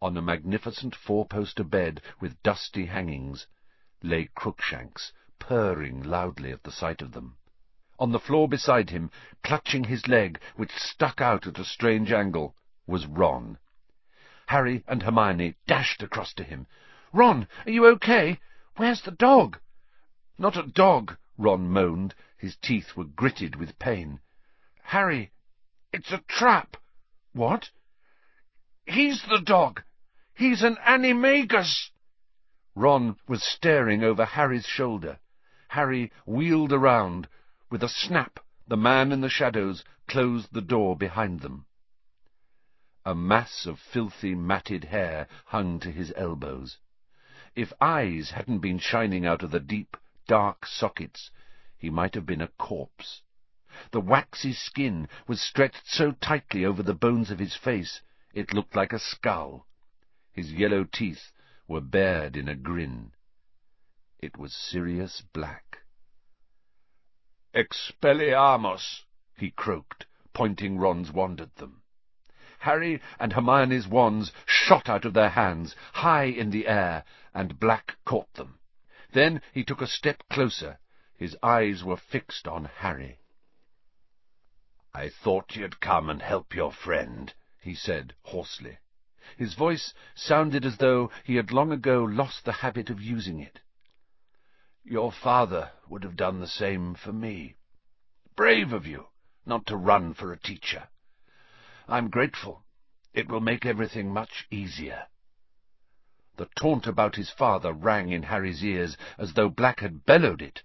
On 0.00 0.16
a 0.16 0.22
magnificent 0.22 0.94
four-poster 0.94 1.64
bed 1.64 2.02
with 2.20 2.40
dusty 2.44 2.86
hangings 2.86 3.46
lay 4.02 4.24
Crookshanks, 4.34 5.12
purring 5.38 6.02
loudly 6.02 6.52
at 6.52 6.62
the 6.62 6.72
sight 6.72 7.02
of 7.02 7.12
them. 7.12 7.36
On 7.98 8.12
the 8.12 8.18
floor 8.18 8.48
beside 8.48 8.88
him, 8.88 9.10
clutching 9.42 9.84
his 9.84 10.08
leg, 10.08 10.40
which 10.56 10.72
stuck 10.72 11.20
out 11.20 11.46
at 11.46 11.58
a 11.58 11.66
strange 11.66 12.10
angle, 12.10 12.56
was 12.86 13.06
Ron. 13.06 13.58
Harry 14.46 14.82
and 14.88 15.02
Hermione 15.02 15.54
dashed 15.66 16.02
across 16.02 16.32
to 16.34 16.44
him. 16.44 16.66
"Ron, 17.12 17.46
are 17.66 17.70
you 17.70 17.86
okay? 17.88 18.40
Where's 18.76 19.02
the 19.02 19.10
dog?" 19.10 19.60
"Not 20.38 20.56
a 20.56 20.62
dog," 20.62 21.18
Ron 21.36 21.68
moaned. 21.68 22.14
His 22.38 22.56
teeth 22.56 22.96
were 22.96 23.04
gritted 23.04 23.54
with 23.54 23.78
pain. 23.78 24.20
"Harry, 24.82 25.30
it's 25.92 26.10
a 26.10 26.24
trap." 26.26 26.78
"What?" 27.34 27.70
"He's 28.86 29.22
the 29.24 29.40
dog. 29.40 29.82
He's 30.32 30.62
an 30.62 30.78
animagus." 30.78 31.90
Ron 32.76 33.16
was 33.26 33.42
staring 33.42 34.04
over 34.04 34.24
Harry's 34.24 34.64
shoulder. 34.64 35.18
Harry 35.70 36.12
wheeled 36.24 36.72
around. 36.72 37.26
With 37.68 37.82
a 37.82 37.88
snap, 37.88 38.38
the 38.68 38.76
man 38.76 39.10
in 39.10 39.20
the 39.20 39.28
shadows 39.28 39.82
closed 40.06 40.52
the 40.52 40.60
door 40.60 40.96
behind 40.96 41.40
them. 41.40 41.66
A 43.04 43.12
mass 43.12 43.66
of 43.66 43.80
filthy, 43.80 44.36
matted 44.36 44.84
hair 44.84 45.26
hung 45.46 45.80
to 45.80 45.90
his 45.90 46.12
elbows. 46.14 46.78
If 47.56 47.72
eyes 47.80 48.30
hadn't 48.30 48.60
been 48.60 48.78
shining 48.78 49.26
out 49.26 49.42
of 49.42 49.50
the 49.50 49.58
deep, 49.58 49.96
dark 50.28 50.64
sockets, 50.64 51.32
he 51.76 51.90
might 51.90 52.14
have 52.14 52.24
been 52.24 52.40
a 52.40 52.46
corpse. 52.46 53.22
The 53.90 54.00
waxy 54.00 54.52
skin 54.52 55.08
was 55.26 55.40
stretched 55.40 55.88
so 55.88 56.12
tightly 56.12 56.64
over 56.64 56.84
the 56.84 56.94
bones 56.94 57.32
of 57.32 57.40
his 57.40 57.56
face, 57.56 58.00
it 58.32 58.54
looked 58.54 58.76
like 58.76 58.92
a 58.92 59.00
skull. 59.00 59.66
His 60.30 60.52
yellow 60.52 60.84
teeth 60.84 61.32
were 61.70 61.80
bared 61.80 62.36
in 62.36 62.48
a 62.48 62.54
grin. 62.56 63.12
It 64.18 64.36
was 64.36 64.52
Sirius 64.52 65.20
Black. 65.32 65.84
Expelliarmus, 67.54 69.04
he 69.36 69.52
croaked, 69.52 70.06
pointing 70.32 70.78
Ron's 70.78 71.12
wand 71.12 71.40
at 71.40 71.54
them. 71.54 71.82
Harry 72.58 73.00
and 73.20 73.32
Hermione's 73.34 73.86
wands 73.86 74.32
shot 74.46 74.88
out 74.88 75.04
of 75.04 75.14
their 75.14 75.28
hands, 75.28 75.76
high 75.92 76.24
in 76.24 76.50
the 76.50 76.66
air, 76.66 77.04
and 77.32 77.60
Black 77.60 77.98
caught 78.04 78.34
them. 78.34 78.58
Then 79.12 79.40
he 79.52 79.62
took 79.62 79.80
a 79.80 79.86
step 79.86 80.24
closer. 80.28 80.80
His 81.16 81.36
eyes 81.40 81.84
were 81.84 81.96
fixed 81.96 82.48
on 82.48 82.64
Harry. 82.64 83.20
"I 84.92 85.08
thought 85.08 85.54
you'd 85.54 85.78
come 85.78 86.10
and 86.10 86.20
help 86.20 86.52
your 86.52 86.72
friend," 86.72 87.32
he 87.60 87.76
said 87.76 88.16
hoarsely. 88.24 88.78
His 89.36 89.54
voice 89.54 89.94
sounded 90.14 90.64
as 90.64 90.78
though 90.78 91.10
he 91.24 91.36
had 91.36 91.52
long 91.52 91.72
ago 91.72 92.02
lost 92.04 92.44
the 92.44 92.52
habit 92.52 92.90
of 92.90 93.00
using 93.00 93.40
it. 93.40 93.60
Your 94.84 95.12
father 95.12 95.72
would 95.88 96.02
have 96.02 96.16
done 96.16 96.40
the 96.40 96.48
same 96.48 96.94
for 96.94 97.12
me. 97.12 97.56
Brave 98.34 98.72
of 98.72 98.86
you, 98.86 99.08
not 99.46 99.66
to 99.66 99.76
run 99.76 100.14
for 100.14 100.32
a 100.32 100.38
teacher. 100.38 100.88
I'm 101.86 102.08
grateful. 102.08 102.64
It 103.12 103.28
will 103.28 103.40
make 103.40 103.66
everything 103.66 104.12
much 104.12 104.46
easier. 104.50 105.06
The 106.36 106.48
taunt 106.56 106.86
about 106.86 107.16
his 107.16 107.30
father 107.30 107.72
rang 107.72 108.10
in 108.10 108.22
Harry's 108.24 108.64
ears 108.64 108.96
as 109.18 109.34
though 109.34 109.48
Black 109.50 109.80
had 109.80 110.06
bellowed 110.06 110.40
it. 110.40 110.62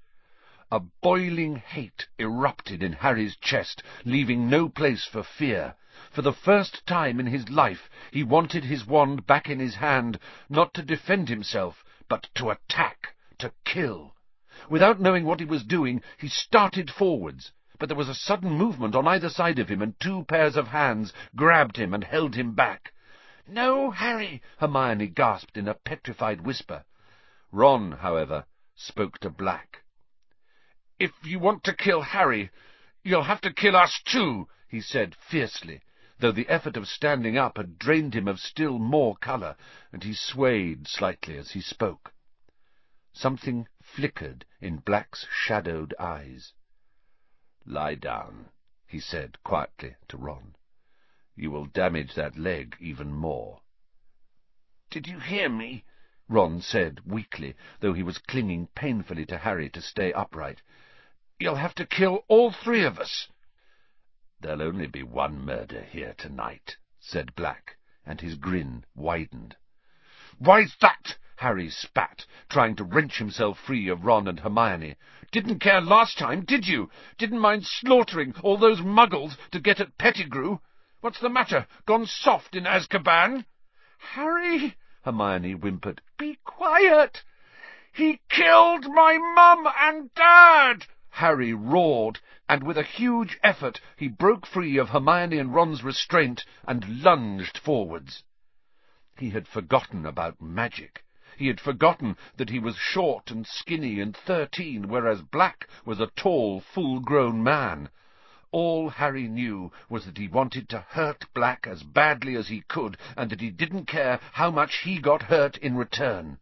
A 0.72 0.80
boiling 0.80 1.58
hate 1.58 2.08
erupted 2.18 2.82
in 2.82 2.94
Harry's 2.94 3.36
chest, 3.36 3.84
leaving 4.06 4.50
no 4.50 4.70
place 4.70 5.06
for 5.06 5.22
fear. 5.22 5.76
For 6.12 6.22
the 6.22 6.34
first 6.34 6.86
time 6.86 7.22
in 7.22 7.28
his 7.28 7.48
life 7.48 7.90
he 8.12 8.22
wanted 8.22 8.66
his 8.66 8.86
wand 8.86 9.26
back 9.26 9.50
in 9.50 9.60
his 9.62 9.76
hand, 9.76 10.20
not 10.50 10.74
to 10.74 10.82
defend 10.82 11.30
himself, 11.30 11.86
but 12.10 12.28
to 12.36 12.50
attack 12.50 13.16
to 13.38 13.54
kill. 13.64 14.14
Without 14.68 15.00
knowing 15.00 15.24
what 15.24 15.40
he 15.40 15.46
was 15.46 15.64
doing, 15.64 16.04
he 16.18 16.28
started 16.28 16.92
forwards, 16.92 17.54
but 17.80 17.88
there 17.88 17.98
was 17.98 18.10
a 18.10 18.14
sudden 18.14 18.50
movement 18.52 18.94
on 18.94 19.08
either 19.08 19.30
side 19.30 19.58
of 19.58 19.70
him, 19.70 19.82
and 19.82 19.98
two 19.98 20.26
pairs 20.26 20.58
of 20.58 20.68
hands 20.68 21.14
grabbed 21.34 21.78
him 21.78 21.94
and 21.94 22.04
held 22.04 22.36
him 22.36 22.52
back. 22.54 22.92
"No, 23.48 23.90
Harry!" 23.92 24.42
Hermione 24.58 25.08
gasped 25.08 25.56
in 25.56 25.70
a 25.70 25.74
petrified 25.76 26.42
whisper. 26.42 26.84
Ron, 27.54 27.94
however, 27.94 28.44
spoke 28.76 29.18
to 29.20 29.30
Black. 29.30 29.84
"If 31.00 31.14
you 31.24 31.40
want 31.40 31.64
to 31.64 31.74
kill 31.74 32.02
Harry, 32.02 32.50
you'll 33.02 33.24
have 33.24 33.40
to 33.40 33.54
kill 33.54 33.78
us 33.78 34.02
too," 34.04 34.50
he 34.68 34.82
said 34.82 35.14
fiercely, 35.14 35.80
though 36.18 36.32
the 36.32 36.50
effort 36.50 36.76
of 36.76 36.88
standing 36.88 37.38
up 37.38 37.58
had 37.58 37.78
drained 37.78 38.16
him 38.16 38.28
of 38.28 38.40
still 38.40 38.80
more 38.80 39.16
colour, 39.18 39.56
and 39.92 40.04
he 40.04 40.12
swayed 40.12 40.88
slightly 40.88 41.38
as 41.38 41.52
he 41.52 41.62
spoke. 41.62 42.12
Something 43.14 43.68
flickered 43.80 44.44
in 44.60 44.78
Black's 44.78 45.28
shadowed 45.32 45.94
eyes. 46.00 46.54
"Lie 47.64 47.94
down," 47.94 48.50
he 48.88 49.00
said 49.00 49.38
quietly 49.44 49.98
to 50.08 50.18
Ron. 50.18 50.56
"You 51.36 51.52
will 51.52 51.68
damage 51.68 52.16
that 52.16 52.36
leg 52.36 52.76
even 52.80 53.14
more." 53.14 53.62
"Did 54.90 55.08
you 55.08 55.20
hear 55.20 55.48
me?" 55.48 55.84
Ron 56.28 56.60
said 56.60 57.02
weakly, 57.06 57.54
though 57.82 57.94
he 57.94 58.02
was 58.02 58.18
clinging 58.18 58.66
painfully 58.74 59.28
to 59.28 59.38
Harry 59.38 59.70
to 59.70 59.80
stay 59.82 60.12
upright. 60.12 60.64
"You'll 61.40 61.54
have 61.58 61.76
to 61.76 61.86
kill 61.86 62.26
all 62.28 62.52
three 62.52 62.84
of 62.84 62.98
us." 62.98 63.28
"There'll 64.46 64.62
only 64.62 64.86
be 64.86 65.02
one 65.02 65.44
murder 65.44 65.82
here 65.82 66.14
tonight," 66.20 66.78
said 67.00 67.34
Black, 67.34 67.78
and 68.06 68.22
his 68.22 68.36
grin 68.36 68.86
widened. 68.94 69.56
"Why's 70.38 70.76
that?" 70.82 71.18
Harry 71.38 71.68
spat, 71.72 72.28
trying 72.48 72.76
to 72.76 72.84
wrench 72.84 73.18
himself 73.18 73.58
free 73.58 73.88
of 73.88 74.06
Ron 74.06 74.28
and 74.28 74.40
Hermione. 74.42 74.98
"Didn't 75.32 75.62
care 75.62 75.82
last 75.82 76.20
time, 76.20 76.46
did 76.46 76.68
you? 76.68 76.92
Didn't 77.18 77.40
mind 77.40 77.66
slaughtering 77.66 78.36
all 78.44 78.56
those 78.58 78.82
muggles 78.82 79.36
to 79.50 79.60
get 79.60 79.80
at 79.80 79.98
Pettigrew? 79.98 80.60
What's 81.02 81.20
the 81.20 81.28
matter? 81.30 81.66
Gone 81.88 82.06
soft 82.06 82.56
in 82.56 82.68
Azkaban?" 82.68 83.46
"Harry!" 83.98 84.76
Hermione 85.04 85.54
whimpered. 85.56 86.02
"Be 86.20 86.38
quiet!" 86.44 87.24
"He 87.92 88.22
killed 88.30 88.86
my 88.94 89.18
mum 89.18 89.68
and 89.80 90.14
dad!" 90.14 90.86
Harry 91.10 91.56
roared, 91.56 92.20
and 92.48 92.62
with 92.62 92.78
a 92.78 92.84
huge 92.84 93.40
effort 93.42 93.82
he 93.98 94.08
broke 94.08 94.46
free 94.46 94.78
of 94.78 94.90
Hermione 94.90 95.40
and 95.40 95.54
Ron's 95.54 95.84
restraint 95.84 96.46
and 96.68 97.02
lunged 97.04 97.58
forwards. 97.58 98.24
He 99.18 99.32
had 99.32 99.48
forgotten 99.48 100.06
about 100.06 100.42
magic. 100.42 101.04
He 101.38 101.48
had 101.48 101.60
forgotten 101.60 102.18
that 102.38 102.50
he 102.50 102.60
was 102.60 102.78
short 102.78 103.32
and 103.32 103.48
skinny 103.48 104.00
and 104.00 104.16
thirteen, 104.16 104.88
whereas 104.88 105.22
Black 105.22 105.68
was 105.86 106.00
a 106.00 106.12
tall, 106.16 106.62
full-grown 106.62 107.42
man. 107.42 107.90
All 108.52 108.90
Harry 108.90 109.28
knew 109.28 109.72
was 109.90 110.06
that 110.06 110.18
he 110.18 110.28
wanted 110.28 110.70
to 110.70 110.86
hurt 110.90 111.26
Black 111.34 111.66
as 111.68 111.84
badly 111.84 112.36
as 112.36 112.48
he 112.48 112.62
could, 112.62 112.98
and 113.18 113.30
that 113.32 113.42
he 113.42 113.50
didn't 113.50 113.86
care 113.86 114.20
how 114.34 114.52
much 114.52 114.84
he 114.84 115.00
got 115.00 115.24
hurt 115.24 115.58
in 115.58 115.76
return. 115.76 116.38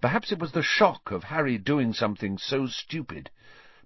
Perhaps 0.00 0.30
it 0.30 0.38
was 0.38 0.52
the 0.52 0.62
shock 0.62 1.10
of 1.10 1.24
Harry 1.24 1.58
doing 1.58 1.92
something 1.92 2.38
so 2.38 2.66
stupid, 2.66 3.30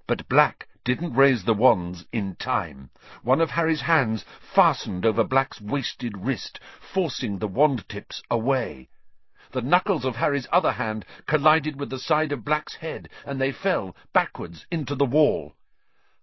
but 0.06 0.28
Black 0.28 0.68
didn't 0.84 1.14
raise 1.14 1.44
the 1.44 1.54
wands 1.54 2.04
in 2.12 2.36
time. 2.36 2.90
One 3.22 3.40
of 3.40 3.50
Harry's 3.50 3.80
hands 3.80 4.24
fastened 4.54 5.06
over 5.06 5.24
Black's 5.24 5.60
wasted 5.60 6.18
wrist, 6.18 6.60
forcing 6.80 7.38
the 7.38 7.48
wand 7.48 7.88
tips 7.88 8.22
away. 8.30 8.90
The 9.52 9.62
knuckles 9.62 10.04
of 10.04 10.16
Harry's 10.16 10.46
other 10.52 10.72
hand 10.72 11.06
collided 11.26 11.76
with 11.76 11.88
the 11.88 11.98
side 11.98 12.32
of 12.32 12.44
Black's 12.44 12.74
head, 12.74 13.08
and 13.24 13.40
they 13.40 13.50
fell 13.50 13.96
backwards 14.12 14.66
into 14.70 14.94
the 14.94 15.06
wall. 15.06 15.54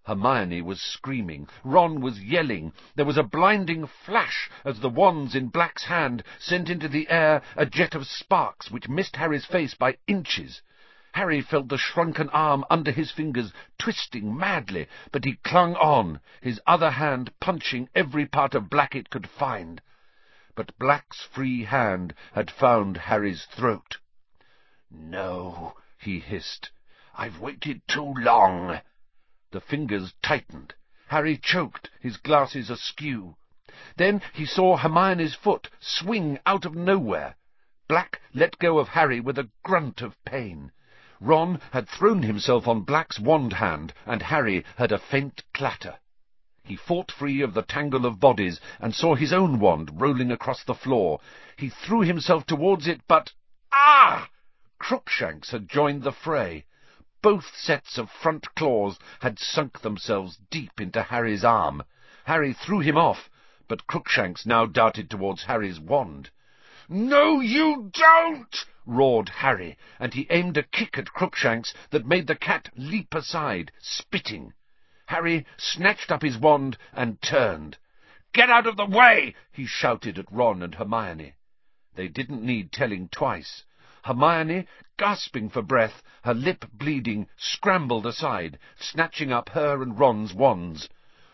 Hermione 0.04 0.62
was 0.62 0.82
screaming. 0.82 1.48
Ron 1.64 2.02
was 2.02 2.22
yelling. 2.22 2.74
There 2.96 3.06
was 3.06 3.18
a 3.18 3.24
blinding 3.24 3.88
flash 3.88 4.50
as 4.66 4.80
the 4.80 4.90
wands 4.90 5.36
in 5.36 5.48
Black's 5.48 5.86
hand 5.86 6.24
sent 6.40 6.70
into 6.70 6.88
the 6.88 7.10
air 7.10 7.42
a 7.56 7.66
jet 7.66 7.96
of 7.96 8.06
sparks 8.06 8.70
which 8.70 8.90
missed 8.90 9.16
Harry's 9.16 9.46
face 9.46 9.74
by 9.76 9.98
inches. 10.08 10.62
Harry 11.14 11.42
felt 11.42 11.68
the 11.68 11.78
shrunken 11.78 12.30
arm 12.30 12.64
under 12.70 12.90
his 12.90 13.12
fingers 13.12 13.52
twisting 13.78 14.34
madly, 14.34 14.88
but 15.12 15.26
he 15.26 15.34
clung 15.34 15.76
on, 15.76 16.22
his 16.40 16.62
other 16.66 16.90
hand 16.90 17.38
punching 17.42 17.90
every 17.94 18.26
part 18.26 18.56
of 18.56 18.70
Black 18.70 18.96
it 18.96 19.10
could 19.10 19.30
find. 19.30 19.82
but 20.56 20.72
Black's 20.80 21.22
free 21.22 21.66
hand 21.66 22.14
had 22.34 22.50
found 22.50 22.96
Harry's 22.96 23.44
throat. 23.44 23.98
No, 24.90 25.76
he 25.98 26.22
hissed. 26.22 26.72
I've 27.14 27.42
waited 27.42 27.86
too 27.90 28.14
long. 28.14 28.80
The 29.52 29.60
fingers 29.60 30.14
tightened. 30.24 30.74
Harry 31.08 31.38
choked, 31.38 31.90
his 32.00 32.16
glasses 32.16 32.70
askew. 32.70 33.36
Then 33.98 34.22
he 34.32 34.46
saw 34.46 34.78
Hermione's 34.78 35.36
foot 35.36 35.70
swing 35.78 36.40
out 36.46 36.64
of 36.64 36.74
nowhere. 36.74 37.36
Black 37.90 38.22
let 38.34 38.58
go 38.60 38.80
of 38.80 38.88
Harry 38.88 39.20
with 39.20 39.38
a 39.38 39.50
grunt 39.62 40.02
of 40.02 40.16
pain. 40.24 40.72
Ron 41.24 41.62
had 41.72 41.88
thrown 41.88 42.24
himself 42.24 42.68
on 42.68 42.82
Black's 42.82 43.20
wand 43.20 43.54
hand, 43.54 43.94
and 44.08 44.24
Harry 44.24 44.66
heard 44.78 44.92
a 44.92 44.98
faint 44.98 45.44
clatter. 45.54 46.00
He 46.64 46.76
fought 46.76 47.12
free 47.12 47.42
of 47.42 47.54
the 47.54 47.62
tangle 47.62 48.08
of 48.08 48.20
bodies 48.20 48.60
and 48.80 48.96
saw 48.96 49.14
his 49.14 49.32
own 49.32 49.60
wand 49.60 50.02
rolling 50.02 50.32
across 50.32 50.64
the 50.64 50.74
floor. 50.74 51.20
He 51.58 51.70
threw 51.70 52.02
himself 52.02 52.48
towards 52.48 52.88
it, 52.88 53.02
but... 53.08 53.34
Ah! 53.72 54.30
Crookshanks 54.80 55.52
had 55.52 55.70
joined 55.70 56.02
the 56.02 56.12
fray. 56.12 56.66
Both 57.22 57.56
sets 57.56 58.00
of 58.00 58.10
front 58.10 58.56
claws 58.56 58.98
had 59.20 59.38
sunk 59.38 59.82
themselves 59.82 60.40
deep 60.50 60.82
into 60.82 61.04
Harry's 61.04 61.44
arm. 61.44 61.84
Harry 62.26 62.54
threw 62.54 62.80
him 62.80 62.98
off, 62.98 63.30
but 63.68 63.86
Crookshanks 63.86 64.48
now 64.48 64.66
darted 64.66 65.08
towards 65.12 65.44
Harry's 65.44 65.80
wand. 65.80 66.32
No, 66.90 67.40
you 67.40 67.92
don't! 67.94 68.66
Roared 68.92 69.30
Harry, 69.30 69.78
and 70.00 70.14
he 70.14 70.28
aimed 70.30 70.58
a 70.58 70.64
kick 70.64 70.98
at 70.98 71.14
Crookshanks 71.14 71.74
that 71.92 72.06
made 72.06 72.28
the 72.28 72.36
cat 72.36 72.70
leap 72.76 73.16
aside, 73.16 73.72
spitting. 73.80 74.54
Harry 75.06 75.46
snatched 75.56 76.12
up 76.12 76.22
his 76.22 76.38
wand 76.38 76.78
and 76.92 77.22
turned. 77.22 77.78
Get 78.34 78.50
out 78.50 78.68
of 78.68 78.76
the 78.76 78.86
way! 78.86 79.34
he 79.52 79.66
shouted 79.66 80.20
at 80.20 80.30
Ron 80.32 80.62
and 80.62 80.76
Hermione. 80.76 81.36
They 81.96 82.10
didn't 82.10 82.44
need 82.44 82.74
telling 82.74 83.08
twice. 83.08 83.64
Hermione, 84.04 84.68
gasping 84.98 85.50
for 85.50 85.62
breath, 85.62 86.04
her 86.24 86.34
lip 86.34 86.66
bleeding, 86.74 87.30
scrambled 87.38 88.06
aside, 88.06 88.60
snatching 88.78 89.32
up 89.32 89.50
her 89.50 89.82
and 89.82 89.98
Ron's 89.98 90.34
wands. 90.34 90.90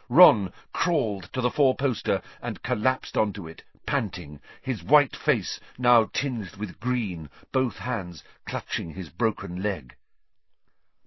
Ron 0.09 0.53
crawled 0.73 1.31
to 1.33 1.41
the 1.41 1.51
four-poster 1.51 2.21
and 2.41 2.61
collapsed 2.61 3.17
onto 3.17 3.47
it, 3.47 3.63
panting, 3.88 4.39
his 4.62 4.84
white 4.84 5.15
face 5.15 5.60
now 5.77 6.03
tinged 6.13 6.58
with 6.58 6.79
green, 6.79 7.29
both 7.51 7.77
hands 7.77 8.22
clutching 8.46 8.94
his 8.94 9.10
broken 9.10 9.63
leg. 9.63 9.96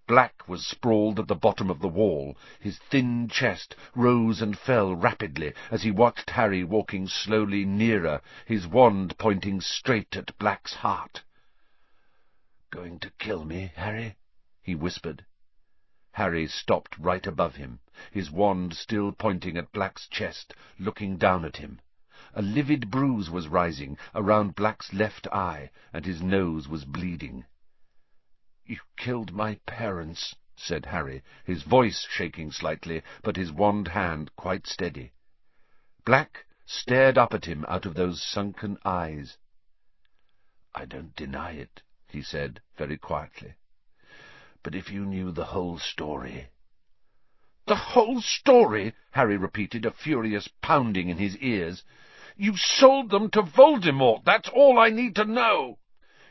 Black 0.09 0.49
was 0.49 0.67
sprawled 0.67 1.21
at 1.21 1.29
the 1.29 1.37
bottom 1.37 1.71
of 1.71 1.79
the 1.79 1.87
wall. 1.87 2.37
His 2.59 2.79
thin 2.79 3.29
chest 3.29 3.77
rose 3.95 4.43
and 4.43 4.59
fell 4.59 4.93
rapidly 4.97 5.53
as 5.71 5.85
he 5.85 5.93
watched 5.93 6.31
Harry 6.31 6.65
walking 6.65 7.07
slowly 7.07 7.65
nearer, 7.65 8.21
his 8.45 8.67
wand 8.67 9.17
pointing 9.19 9.61
straight 9.61 10.17
at 10.17 10.37
Black's 10.39 10.75
heart. 10.75 11.23
"Going 12.71 12.99
to 13.01 13.11
kill 13.19 13.45
me, 13.45 13.71
Harry?" 13.77 14.17
he 14.63 14.75
whispered. 14.75 15.25
Harry 16.13 16.49
stopped 16.49 16.99
right 16.99 17.27
above 17.27 17.55
him, 17.55 17.79
his 18.11 18.33
wand 18.33 18.75
still 18.75 19.13
pointing 19.13 19.57
at 19.57 19.71
Black's 19.71 20.09
chest, 20.09 20.55
looking 20.79 21.19
down 21.19 21.45
at 21.45 21.59
him. 21.59 21.81
A 22.33 22.43
livid 22.43 22.93
bruise 22.93 23.29
was 23.29 23.49
rising 23.49 23.99
around 24.15 24.55
Black's 24.55 24.93
left 24.93 25.27
eye, 25.33 25.71
and 25.93 26.07
his 26.07 26.23
nose 26.23 26.69
was 26.69 26.85
bleeding. 26.85 27.45
"You 28.65 28.79
killed 28.97 29.33
my 29.33 29.57
parents," 29.67 30.37
said 30.55 30.87
Harry, 30.87 31.25
his 31.45 31.65
voice 31.65 32.07
shaking 32.09 32.53
slightly, 32.53 33.03
but 33.25 33.35
his 33.37 33.51
wand 33.51 33.89
hand 33.89 34.31
quite 34.37 34.69
steady. 34.69 35.11
Black 36.05 36.47
stared 36.65 37.19
up 37.19 37.35
at 37.35 37.47
him 37.47 37.65
out 37.67 37.85
of 37.85 37.95
those 37.95 38.23
sunken 38.23 38.79
eyes. 38.85 39.37
"I 40.73 40.85
don't 40.85 41.17
deny 41.17 41.51
it," 41.51 41.83
he 42.07 42.23
said, 42.23 42.61
very 42.77 42.97
quietly. 42.97 43.55
"But 44.63 44.77
if 44.77 44.89
you 44.89 45.05
knew 45.05 45.33
the 45.33 45.47
whole 45.47 45.79
story—" 45.79 46.51
"The 47.67 47.75
whole 47.75 48.21
story?" 48.23 48.95
Harry 49.11 49.37
repeated, 49.37 49.85
a 49.85 49.91
furious 49.91 50.47
pounding 50.47 51.09
in 51.09 51.19
his 51.19 51.37
ears. 51.39 51.83
You 52.43 52.57
sold 52.57 53.11
them 53.11 53.29
to 53.33 53.43
Voldemort. 53.43 54.25
That's 54.25 54.49
all 54.49 54.79
I 54.79 54.89
need 54.89 55.17
to 55.17 55.27
know. 55.27 55.79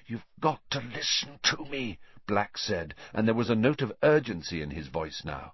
You've 0.08 0.26
got 0.39 0.60
to 0.72 0.80
listen 0.80 1.39
to 1.43 1.63
me, 1.65 2.00
Black 2.26 2.58
said, 2.58 2.95
and 3.13 3.28
there 3.28 3.36
was 3.36 3.52
a 3.52 3.56
note 3.56 3.84
of 3.84 3.93
urgency 4.02 4.63
in 4.63 4.72
his 4.72 4.88
voice 4.88 5.22
now. 5.24 5.54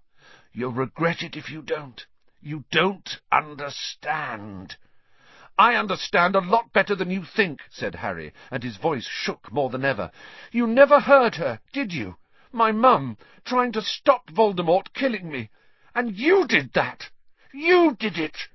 You'll 0.54 0.72
regret 0.72 1.24
it 1.24 1.36
if 1.36 1.50
you 1.50 1.62
don't. 1.62 2.06
You 2.40 2.64
don't 2.72 3.20
understand. 3.34 4.78
I 5.58 5.76
understand 5.76 6.38
a 6.38 6.40
lot 6.40 6.72
better 6.72 6.96
than 6.96 7.12
you 7.12 7.26
think, 7.26 7.60
said 7.70 7.96
Harry, 7.96 8.32
and 8.50 8.64
his 8.64 8.78
voice 8.78 9.10
shook 9.10 9.52
more 9.52 9.70
than 9.70 9.84
ever. 9.84 10.10
You 10.54 10.68
never 10.68 11.02
heard 11.02 11.36
her, 11.36 11.60
did 11.74 11.92
you? 11.92 12.16
My 12.54 12.72
mum, 12.72 13.18
trying 13.44 13.74
to 13.74 13.82
stop 13.82 14.30
Voldemort 14.30 14.94
killing 14.94 15.30
me. 15.30 15.50
And 15.94 16.16
you 16.16 16.48
did 16.48 16.72
that! 16.76 17.10
You 17.54 17.98
did 18.00 18.18
it! 18.18 18.48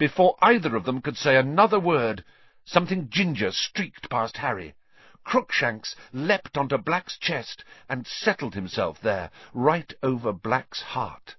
Before 0.00 0.38
either 0.40 0.76
of 0.76 0.84
them 0.84 1.02
could 1.02 1.18
say 1.18 1.36
another 1.36 1.78
word, 1.78 2.24
something 2.64 3.10
ginger 3.10 3.50
streaked 3.52 4.08
past 4.08 4.38
Harry. 4.38 4.74
Crookshanks 5.24 5.94
leapt 6.10 6.56
onto 6.56 6.78
Black's 6.78 7.18
chest 7.18 7.64
and 7.86 8.06
settled 8.06 8.54
himself 8.54 8.98
there, 9.02 9.30
right 9.52 9.92
over 10.02 10.32
Black's 10.32 10.80
heart. 10.80 11.36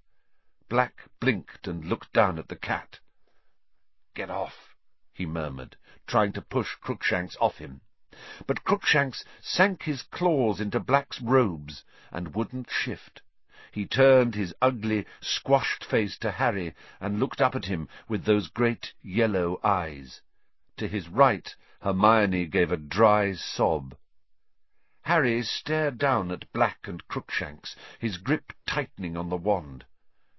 Black 0.70 1.10
blinked 1.20 1.68
and 1.68 1.86
looked 1.86 2.14
down 2.14 2.38
at 2.38 2.50
the 2.50 2.56
cat. 2.56 3.00
"Get 4.14 4.30
off," 4.30 4.76
he 5.12 5.26
murmured, 5.26 5.76
trying 6.06 6.32
to 6.34 6.42
push 6.44 6.76
Crookshanks 6.76 7.36
off 7.42 7.58
him. 7.58 7.82
But 8.46 8.64
Crookshanks 8.64 9.26
sank 9.42 9.82
his 9.82 10.04
claws 10.04 10.62
into 10.62 10.80
Black's 10.80 11.20
robes 11.20 11.84
and 12.12 12.36
wouldn't 12.36 12.70
shift. 12.70 13.24
He 13.74 13.86
turned 13.86 14.36
his 14.36 14.54
ugly, 14.62 15.06
squashed 15.22 15.86
face 15.86 16.18
to 16.18 16.32
Harry 16.32 16.76
and 17.00 17.22
looked 17.22 17.40
up 17.40 17.56
at 17.56 17.66
him 17.66 17.88
with 18.10 18.26
those 18.26 18.50
great 18.50 18.94
yellow 19.02 19.62
eyes. 19.64 20.22
To 20.76 20.90
his 20.90 21.08
right, 21.08 21.56
Hermione 21.82 22.48
gave 22.48 22.74
a 22.74 22.78
dry 22.78 23.32
sob. 23.32 23.96
Harry 25.04 25.42
stared 25.42 25.98
down 25.98 26.32
at 26.32 26.52
Black 26.52 26.80
and 26.88 27.08
Crookshanks, 27.08 27.78
his 27.98 28.18
grip 28.18 28.52
tightening 28.68 29.16
on 29.16 29.30
the 29.30 29.38
wand. 29.38 29.86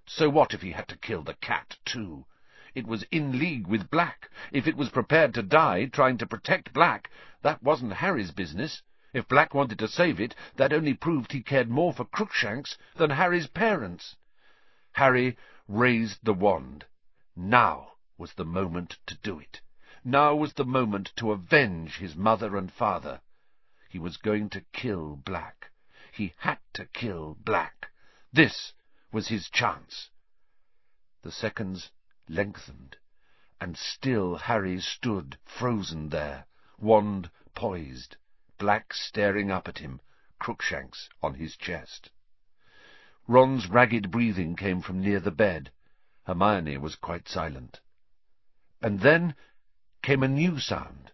So 0.04 0.28
what 0.28 0.52
if 0.52 0.60
he 0.60 0.72
had 0.72 0.88
to 0.88 0.98
kill 0.98 1.22
the 1.22 1.34
cat, 1.34 1.78
too? 1.86 2.26
It 2.74 2.86
was 2.86 3.02
in 3.04 3.38
league 3.38 3.66
with 3.66 3.90
Black. 3.90 4.30
If 4.52 4.66
it 4.66 4.76
was 4.76 4.90
prepared 4.90 5.32
to 5.34 5.42
die 5.42 5.86
trying 5.86 6.18
to 6.18 6.26
protect 6.26 6.74
Black, 6.74 7.10
that 7.40 7.62
wasn't 7.62 7.94
Harry's 7.94 8.30
business. 8.30 8.82
If 9.14 9.28
Black 9.28 9.52
wanted 9.52 9.78
to 9.80 9.88
save 9.88 10.20
it, 10.20 10.34
that 10.56 10.72
only 10.72 10.94
proved 10.94 11.32
he 11.32 11.42
cared 11.42 11.68
more 11.68 11.92
for 11.92 12.06
Crookshanks 12.06 12.78
than 12.96 13.10
Harry's 13.10 13.46
parents. 13.46 14.16
Harry 14.92 15.36
raised 15.68 16.24
the 16.24 16.32
wand. 16.32 16.86
Now 17.36 17.92
was 18.16 18.32
the 18.32 18.46
moment 18.46 18.96
to 19.04 19.14
do 19.16 19.38
it. 19.38 19.60
Now 20.02 20.34
was 20.34 20.54
the 20.54 20.64
moment 20.64 21.12
to 21.16 21.30
avenge 21.30 21.98
his 21.98 22.16
mother 22.16 22.56
and 22.56 22.72
father. 22.72 23.20
He 23.90 23.98
was 23.98 24.16
going 24.16 24.48
to 24.48 24.62
kill 24.72 25.16
Black. 25.16 25.70
He 26.10 26.32
had 26.38 26.60
to 26.72 26.86
kill 26.86 27.34
Black. 27.34 27.90
This 28.32 28.72
was 29.12 29.28
his 29.28 29.50
chance. 29.50 30.08
The 31.20 31.32
seconds 31.32 31.90
lengthened, 32.30 32.96
and 33.60 33.76
still 33.76 34.36
Harry 34.36 34.80
stood 34.80 35.36
frozen 35.44 36.08
there, 36.08 36.46
wand 36.78 37.30
poised. 37.54 38.16
Black 38.62 38.94
staring 38.94 39.50
up 39.50 39.66
at 39.66 39.78
him, 39.78 40.00
Crookshanks 40.38 41.08
on 41.20 41.34
his 41.34 41.56
chest. 41.56 42.12
Ron's 43.26 43.66
ragged 43.68 44.12
breathing 44.12 44.54
came 44.54 44.80
from 44.80 45.00
near 45.00 45.18
the 45.18 45.32
bed. 45.32 45.72
Hermione 46.28 46.78
was 46.78 46.94
quite 46.94 47.26
silent. 47.28 47.80
And 48.80 49.00
then 49.00 49.34
came 50.00 50.22
a 50.22 50.28
new 50.28 50.60
sound. 50.60 51.10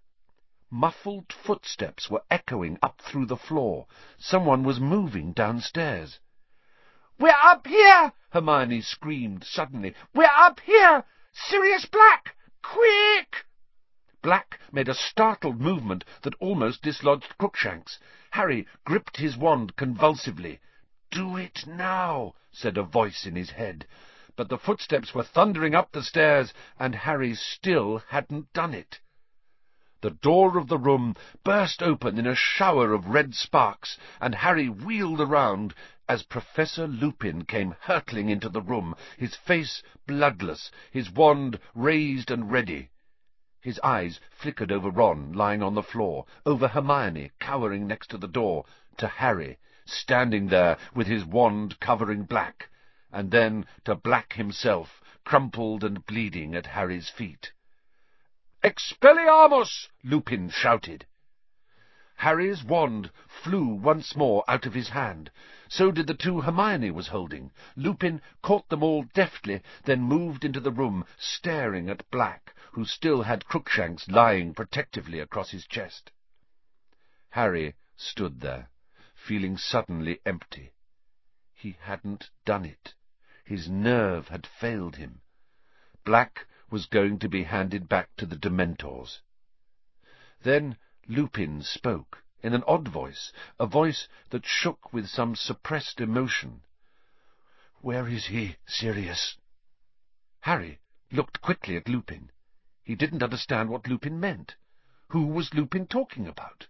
Muffled 0.69 1.33
footsteps 1.33 2.11
were 2.11 2.23
echoing 2.31 2.79
up 2.83 3.01
through 3.01 3.25
the 3.25 3.39
floor. 3.39 3.87
Someone 4.19 4.63
was 4.63 4.79
moving 4.79 5.33
downstairs. 5.33 6.21
"We're 7.19 7.31
up 7.31 7.67
here!" 7.67 8.13
Hermione 8.29 8.83
screamed 8.83 9.43
suddenly. 9.45 9.95
"We're 10.13 10.29
up 10.37 10.61
here! 10.61 11.03
Sirius 11.33 11.87
Black! 11.87 12.37
Quick!" 12.61 13.47
Black 14.21 14.59
made 14.73 14.89
a 14.89 14.95
startled 14.95 15.61
movement 15.61 16.05
that 16.23 16.35
almost 16.41 16.83
dislodged 16.83 17.39
Crookshanks. 17.39 18.01
Harry 18.33 18.67
gripped 18.85 19.19
his 19.19 19.37
wand 19.37 19.77
convulsively. 19.77 20.59
"Do 21.13 21.37
it 21.37 21.69
now," 21.69 22.35
said 22.51 22.77
a 22.77 22.83
voice 22.83 23.27
in 23.27 23.37
his 23.37 23.51
head. 23.51 23.87
But 24.35 24.49
the 24.49 24.59
footsteps 24.59 25.15
were 25.15 25.23
thundering 25.23 25.73
up 25.77 25.93
the 25.93 26.03
stairs, 26.03 26.53
and 26.81 26.97
Harry 26.97 27.37
still 27.37 28.03
hadn't 28.09 28.53
done 28.53 28.75
it. 28.75 28.99
The 30.01 30.11
door 30.11 30.59
of 30.59 30.67
the 30.67 30.79
room 30.79 31.15
burst 31.45 31.81
open 31.81 32.19
in 32.19 32.27
a 32.27 32.35
shower 32.35 32.93
of 32.93 33.07
red 33.11 33.37
sparks, 33.37 33.99
and 34.21 34.35
Harry 34.35 34.69
wheeled 34.69 35.21
around 35.21 35.75
as 36.09 36.25
Professor 36.25 36.89
Lupin 36.89 37.45
came 37.45 37.77
hurtling 37.83 38.31
into 38.31 38.49
the 38.49 38.63
room, 38.63 38.97
his 39.17 39.37
face 39.37 39.81
bloodless, 40.09 40.73
his 40.91 41.09
wand 41.09 41.61
raised 41.73 42.33
and 42.33 42.51
ready. 42.51 42.91
His 43.61 43.81
eyes 43.83 44.21
flickered 44.31 44.71
over 44.71 44.89
Ron, 44.89 45.33
lying 45.33 45.65
on 45.65 45.75
the 45.75 45.83
floor, 45.83 46.27
over 46.47 46.69
Hermione, 46.69 47.33
cowering 47.41 47.89
next 47.89 48.07
to 48.11 48.17
the 48.17 48.29
door, 48.29 48.65
to 48.99 49.09
Harry, 49.09 49.59
standing 49.85 50.47
there 50.47 50.77
with 50.95 51.09
his 51.09 51.25
wand 51.25 51.81
covering 51.81 52.23
Black, 52.23 52.69
and 53.11 53.33
then 53.33 53.67
to 53.85 53.97
Black 53.97 54.35
himself, 54.35 55.03
crumpled 55.25 55.83
and 55.83 56.07
bleeding 56.07 56.55
at 56.55 56.67
Harry's 56.67 57.09
feet. 57.09 57.51
Expelliarmus! 58.63 59.89
Lupin 60.05 60.51
shouted. 60.51 61.05
Harry's 62.15 62.63
wand 62.63 63.11
flew 63.27 63.67
once 63.67 64.15
more 64.15 64.45
out 64.47 64.67
of 64.67 64.75
his 64.75 64.91
hand. 64.91 65.33
So 65.69 65.91
did 65.91 66.07
the 66.07 66.15
two 66.15 66.43
Hermione 66.43 66.93
was 66.93 67.09
holding. 67.09 67.51
Lupin 67.75 68.23
caught 68.41 68.69
them 68.69 68.85
all 68.85 69.03
deftly, 69.03 69.63
then 69.83 70.03
moved 70.03 70.45
into 70.45 70.61
the 70.61 70.71
room, 70.71 71.05
staring 71.17 71.91
at 71.91 72.09
Black, 72.13 72.55
who 72.73 72.85
still 72.85 73.23
had 73.23 73.47
Crookshanks 73.47 74.09
lying 74.09 74.53
protectively 74.55 75.21
across 75.21 75.51
his 75.51 75.67
chest. 75.67 76.11
Harry 77.31 77.75
stood 77.97 78.41
there, 78.41 78.71
feeling 79.15 79.57
suddenly 79.57 80.21
empty. 80.27 80.73
He 81.55 81.77
hadn't 81.81 82.31
done 82.45 82.65
it. 82.65 82.95
His 83.45 83.69
nerve 83.69 84.29
had 84.29 84.47
failed 84.47 84.97
him. 84.97 85.23
Black 86.05 86.47
was 86.71 86.87
going 86.87 87.19
to 87.21 87.29
be 87.29 87.45
handed 87.45 87.89
back 87.89 88.15
to 88.17 88.27
the 88.27 88.37
Dementors. 88.37 89.21
Then 90.43 90.77
Lupin 91.07 91.63
spoke, 91.63 92.23
in 92.43 92.55
an 92.55 92.63
odd 92.67 92.87
voice, 92.89 93.33
a 93.59 93.67
voice 93.67 94.09
that 94.31 94.47
shook 94.47 94.93
with 94.93 95.09
some 95.09 95.35
suppressed 95.35 96.01
emotion. 96.01 96.63
"Where 97.81 98.07
is 98.07 98.27
he, 98.27 98.57
Sirius?" 98.67 99.39
Harry 100.41 100.81
looked 101.11 101.41
quickly 101.41 101.77
at 101.77 101.89
Lupin. 101.89 102.31
He 102.89 102.95
didn't 102.95 103.23
understand 103.23 103.69
what 103.69 103.87
Lupin 103.87 104.19
meant. 104.19 104.57
Who 105.09 105.27
was 105.27 105.53
Lupin 105.53 105.87
talking 105.87 106.27
about? 106.27 106.69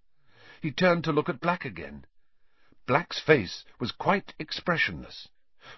He 0.61 0.73
turned 0.73 1.05
to 1.05 1.13
look 1.13 1.29
at 1.29 1.41
Black 1.41 1.65
again. 1.65 2.07
Black's 2.87 3.21
face 3.21 3.65
was 3.79 3.93
quite 3.93 4.35
expressionless. 4.37 5.29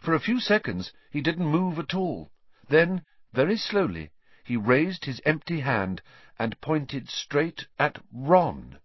For 0.01 0.15
a 0.15 0.19
few 0.19 0.41
seconds 0.41 0.95
he 1.11 1.21
didn't 1.21 1.45
move 1.45 1.79
at 1.79 1.93
all. 1.93 2.33
Then, 2.67 3.05
very 3.35 3.59
slowly, 3.59 4.13
he 4.43 4.57
raised 4.57 5.05
his 5.05 5.21
empty 5.27 5.61
hand 5.61 6.01
and 6.39 6.59
pointed 6.63 7.11
straight 7.11 7.67
at 7.79 8.03
Ron. 8.11 8.79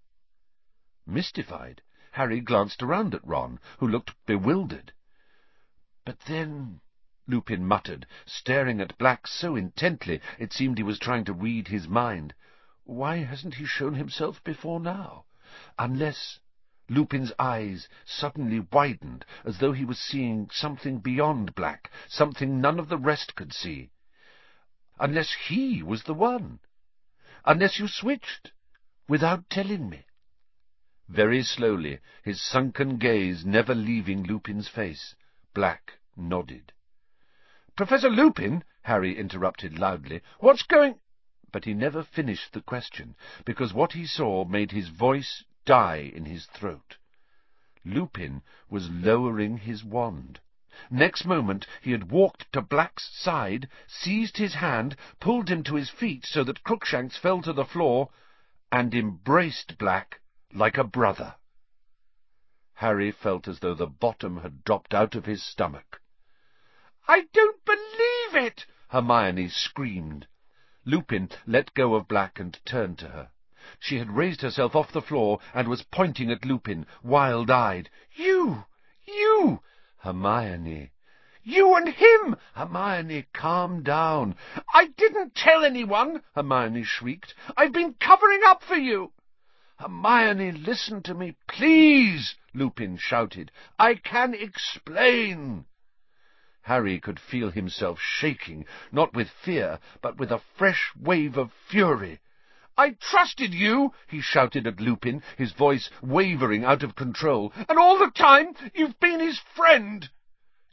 Mystified, 1.06 1.82
Harry 2.12 2.42
glanced 2.42 2.84
around 2.84 3.16
at 3.16 3.26
Ron, 3.26 3.62
who 3.78 3.88
looked 3.88 4.14
bewildered. 4.26 4.92
But 6.04 6.20
then, 6.28 6.82
Lupin 7.28 7.66
muttered, 7.66 8.06
staring 8.28 8.80
at 8.80 9.00
Black 9.00 9.26
so 9.26 9.56
intently 9.56 10.22
it 10.38 10.54
seemed 10.54 10.78
he 10.78 10.84
was 10.84 11.00
trying 11.00 11.26
to 11.26 11.34
read 11.34 11.68
his 11.68 11.88
mind, 11.88 12.36
why 12.84 13.18
hasn't 13.18 13.56
he 13.56 13.66
shown 13.66 13.96
himself 13.96 14.44
before 14.44 14.80
now? 14.80 15.26
Unless... 15.80 16.40
Lupin's 16.88 17.34
eyes 17.40 17.90
suddenly 18.06 18.60
widened, 18.60 19.26
as 19.44 19.58
though 19.58 19.72
he 19.72 19.84
was 19.86 19.98
seeing 19.98 20.52
something 20.52 21.00
beyond 21.00 21.56
Black, 21.56 21.90
something 22.08 22.62
none 22.62 22.78
of 22.78 22.90
the 22.90 22.98
rest 23.00 23.34
could 23.34 23.52
see 23.54 23.90
unless 25.00 25.34
he 25.34 25.84
was 25.84 26.04
the 26.04 26.14
one, 26.14 26.60
unless 27.44 27.80
you 27.80 27.88
switched, 27.88 28.52
without 29.08 29.50
telling 29.50 29.90
me. 29.90 30.06
Very 31.08 31.44
slowly, 31.44 32.00
his 32.24 32.42
sunken 32.42 32.98
gaze 32.98 33.46
never 33.46 33.76
leaving 33.76 34.24
Lupin's 34.24 34.68
face, 34.68 35.16
Black 35.54 35.94
nodded. 36.16 36.72
Professor 37.78 38.10
Lupin, 38.10 38.64
Harry 38.84 39.18
interrupted 39.18 39.78
loudly, 39.78 40.22
what's 40.40 40.64
going... 40.64 40.98
But 41.52 41.66
he 41.66 41.74
never 41.74 42.04
finished 42.04 42.54
the 42.54 42.62
question, 42.62 43.18
because 43.44 43.74
what 43.74 43.92
he 43.92 44.06
saw 44.06 44.46
made 44.46 44.72
his 44.72 44.88
voice 44.88 45.44
die 45.66 46.10
in 46.16 46.24
his 46.24 46.46
throat. 46.46 46.96
Lupin 47.84 48.44
was 48.70 48.90
lowering 48.90 49.58
his 49.58 49.84
wand. 49.84 50.40
Next 50.90 51.26
moment 51.26 51.68
he 51.82 51.92
had 51.92 52.10
walked 52.10 52.50
to 52.54 52.62
Black's 52.62 53.10
side, 53.14 53.68
seized 53.88 54.38
his 54.38 54.54
hand, 54.54 54.96
pulled 55.20 55.50
him 55.50 55.62
to 55.64 55.76
his 55.76 55.90
feet 55.90 56.26
so 56.26 56.46
that 56.46 56.64
Crookshanks 56.64 57.18
fell 57.18 57.42
to 57.42 57.52
the 57.52 57.66
floor, 57.66 58.10
and 58.72 58.96
embraced 58.96 59.78
Black 59.78 60.22
like 60.54 60.78
a 60.78 60.86
brother. 60.86 61.36
Harry 62.76 63.12
felt 63.12 63.50
as 63.50 63.60
though 63.60 63.76
the 63.76 63.86
bottom 63.86 64.38
had 64.38 64.64
dropped 64.64 64.94
out 64.94 65.14
of 65.14 65.26
his 65.26 65.44
stomach. 65.44 66.02
"I 67.08 67.28
don't 67.34 67.64
believe 67.66 68.46
it!" 68.48 68.66
Hermione 68.90 69.50
screamed. 69.50 70.26
Lupin 70.86 71.30
let 71.46 71.76
go 71.76 71.94
of 71.94 72.08
Black 72.08 72.40
and 72.40 72.60
turned 72.66 72.98
to 72.98 73.10
her. 73.10 73.30
She 73.80 74.00
had 74.00 74.10
raised 74.18 74.42
herself 74.42 74.76
off 74.76 74.92
the 74.92 75.04
floor 75.04 75.40
and 75.54 75.68
was 75.68 75.84
pointing 75.84 76.32
at 76.32 76.46
Lupin, 76.46 76.88
wild-eyed. 77.04 77.92
"You! 78.16 78.66
You! 79.04 79.62
Hermione. 79.98 80.94
You 81.44 81.76
and 81.76 81.90
him! 81.90 82.38
Hermione, 82.56 83.28
calm 83.34 83.84
down. 83.84 84.36
I 84.74 84.88
didn't 84.88 85.36
tell 85.36 85.64
anyone, 85.64 86.24
Hermione 86.34 86.82
shrieked. 86.86 87.36
I've 87.56 87.72
been 87.72 87.94
covering 87.94 88.42
up 88.48 88.64
for 88.64 88.78
you. 88.78 89.14
Hermione, 89.78 90.54
listen 90.54 91.04
to 91.04 91.14
me, 91.14 91.36
please, 91.48 92.34
Lupin 92.56 92.98
shouted. 92.98 93.52
I 93.78 93.94
can 93.94 94.34
explain. 94.34 95.68
Harry 96.66 97.00
could 97.00 97.20
feel 97.20 97.52
himself 97.52 98.00
shaking, 98.02 98.66
not 98.92 99.14
with 99.14 99.30
fear, 99.30 99.78
but 100.02 100.18
with 100.18 100.32
a 100.32 100.42
fresh 100.58 100.92
wave 101.00 101.38
of 101.38 101.54
fury. 101.70 102.20
I 102.76 102.98
trusted 103.00 103.54
you, 103.54 103.94
he 104.08 104.20
shouted 104.20 104.66
at 104.66 104.80
Lupin, 104.80 105.22
his 105.38 105.52
voice 105.52 105.92
wavering 106.02 106.66
out 106.66 106.82
of 106.82 106.96
control, 106.96 107.54
and 107.70 107.78
all 107.78 108.00
the 108.00 108.10
time 108.10 108.56
you've 108.74 109.00
been 109.00 109.20
his 109.20 109.40
friend. 109.56 110.10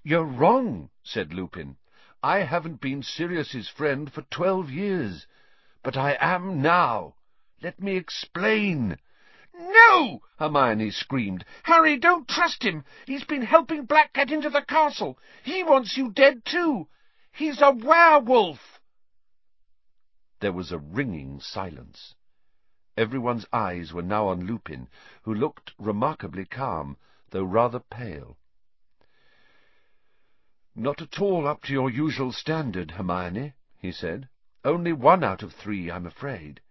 You're 0.02 0.24
wrong, 0.24 0.88
said 1.02 1.34
Lupin. 1.34 1.76
I 2.22 2.38
haven't 2.38 2.80
been 2.80 3.02
Sirius's 3.02 3.68
friend 3.68 4.10
for 4.10 4.22
twelve 4.22 4.70
years, 4.70 5.26
but 5.82 5.98
I 5.98 6.16
am 6.18 6.62
now. 6.62 7.16
Let 7.60 7.82
me 7.82 7.96
explain. 7.98 8.96
No! 9.54 10.22
Hermione 10.38 10.90
screamed. 10.90 11.44
Harry, 11.64 11.98
don't 11.98 12.26
trust 12.26 12.62
him. 12.62 12.86
He's 13.06 13.24
been 13.24 13.42
helping 13.42 13.84
Black 13.84 14.14
get 14.14 14.30
into 14.30 14.48
the 14.48 14.62
castle. 14.62 15.18
He 15.42 15.62
wants 15.62 15.94
you 15.94 16.10
dead 16.10 16.46
too. 16.46 16.88
He's 17.32 17.60
a 17.60 17.70
werewolf. 17.70 18.80
There 20.40 20.54
was 20.54 20.72
a 20.72 20.78
ringing 20.78 21.38
silence. 21.38 22.14
Everyone's 22.96 23.44
eyes 23.52 23.92
were 23.92 24.02
now 24.02 24.28
on 24.28 24.46
Lupin, 24.46 24.88
who 25.24 25.34
looked 25.34 25.74
remarkably 25.78 26.46
calm, 26.46 26.96
though 27.28 27.44
rather 27.44 27.80
pale. 27.80 28.38
"Not 30.74 31.02
at 31.02 31.20
all 31.20 31.46
up 31.46 31.62
to 31.64 31.72
your 31.74 31.90
usual 31.90 32.32
standard, 32.32 32.92
Hermione," 32.92 33.52
he 33.76 33.92
said. 33.92 34.30
"Only 34.64 34.94
one 34.94 35.22
out 35.22 35.42
of 35.42 35.52
three, 35.52 35.90
I'm 35.90 36.06
afraid. 36.06 36.62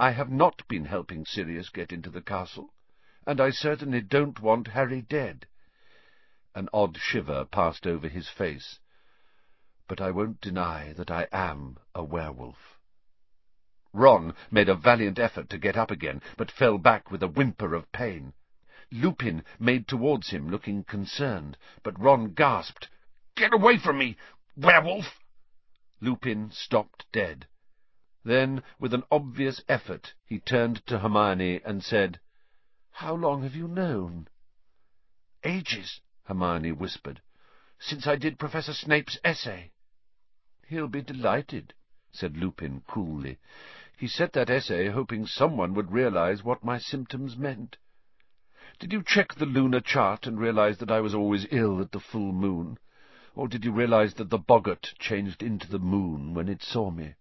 I 0.00 0.12
have 0.12 0.30
not 0.30 0.62
been 0.68 0.84
helping 0.84 1.26
Sirius 1.26 1.70
get 1.70 1.90
into 1.92 2.08
the 2.08 2.22
castle, 2.22 2.72
and 3.26 3.40
I 3.40 3.50
certainly 3.50 4.00
don't 4.00 4.38
want 4.38 4.68
Harry 4.68 5.02
dead." 5.02 5.48
An 6.54 6.68
odd 6.72 6.96
shiver 6.98 7.44
passed 7.44 7.84
over 7.84 8.06
his 8.06 8.28
face. 8.28 8.78
"But 9.88 10.00
I 10.00 10.12
won't 10.12 10.40
deny 10.40 10.92
that 10.92 11.10
I 11.10 11.26
am 11.32 11.80
a 11.96 12.04
werewolf." 12.04 12.78
Ron 13.92 14.36
made 14.52 14.68
a 14.68 14.76
valiant 14.76 15.18
effort 15.18 15.50
to 15.50 15.58
get 15.58 15.76
up 15.76 15.90
again, 15.90 16.22
but 16.36 16.52
fell 16.52 16.78
back 16.78 17.10
with 17.10 17.20
a 17.24 17.26
whimper 17.26 17.74
of 17.74 17.90
pain. 17.90 18.34
Lupin 18.92 19.44
made 19.58 19.88
towards 19.88 20.30
him, 20.30 20.48
looking 20.48 20.84
concerned, 20.84 21.58
but 21.82 21.98
Ron 21.98 22.34
gasped, 22.34 22.88
"Get 23.34 23.52
away 23.52 23.78
from 23.78 23.98
me, 23.98 24.16
werewolf!" 24.56 25.24
Lupin 26.00 26.52
stopped 26.52 27.10
dead. 27.10 27.48
Then, 28.28 28.62
with 28.78 28.92
an 28.92 29.04
obvious 29.10 29.62
effort, 29.70 30.12
he 30.26 30.38
turned 30.38 30.84
to 30.86 30.98
Hermione 30.98 31.62
and 31.64 31.82
said, 31.82 32.20
"How 32.90 33.14
long 33.14 33.42
have 33.42 33.54
you 33.56 33.66
known?" 33.66 34.28
"Ages," 35.44 36.02
Hermione 36.24 36.72
whispered. 36.72 37.22
"Since 37.78 38.06
I 38.06 38.16
did 38.16 38.38
Professor 38.38 38.74
Snape's 38.74 39.16
essay." 39.24 39.70
"He'll 40.66 40.88
be 40.88 41.00
delighted," 41.00 41.72
said 42.12 42.36
Lupin 42.36 42.82
coolly. 42.86 43.38
He 43.96 44.06
set 44.06 44.34
that 44.34 44.50
essay 44.50 44.88
hoping 44.88 45.24
someone 45.26 45.72
would 45.72 45.90
realize 45.90 46.44
what 46.44 46.62
my 46.62 46.76
symptoms 46.76 47.34
meant. 47.34 47.78
Did 48.78 48.92
you 48.92 49.02
check 49.02 49.32
the 49.36 49.46
lunar 49.46 49.80
chart 49.80 50.26
and 50.26 50.38
realize 50.38 50.76
that 50.80 50.90
I 50.90 51.00
was 51.00 51.14
always 51.14 51.46
ill 51.50 51.80
at 51.80 51.92
the 51.92 51.98
full 51.98 52.32
moon? 52.32 52.78
Or 53.34 53.48
did 53.48 53.64
you 53.64 53.72
realize 53.72 54.12
that 54.16 54.28
the 54.28 54.36
boggart 54.36 54.92
changed 54.98 55.42
into 55.42 55.66
the 55.66 55.78
moon 55.78 56.34
when 56.34 56.50
it 56.50 56.62
saw 56.62 56.90
me? 56.90 57.14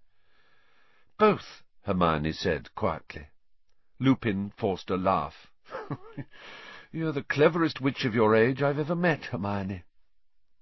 Both, 1.20 1.64
Hermione 1.82 2.32
said 2.32 2.76
quietly. 2.76 3.30
Lupin 3.98 4.52
forced 4.56 4.92
a 4.92 4.98
laugh. 4.98 5.48
You're 6.92 7.12
the 7.12 7.24
cleverest 7.24 7.82
witch 7.82 8.06
of 8.06 8.14
your 8.14 8.36
age 8.36 8.62
I've 8.62 8.78
ever 8.78 8.96
met, 8.96 9.26
Hermione. 9.26 9.84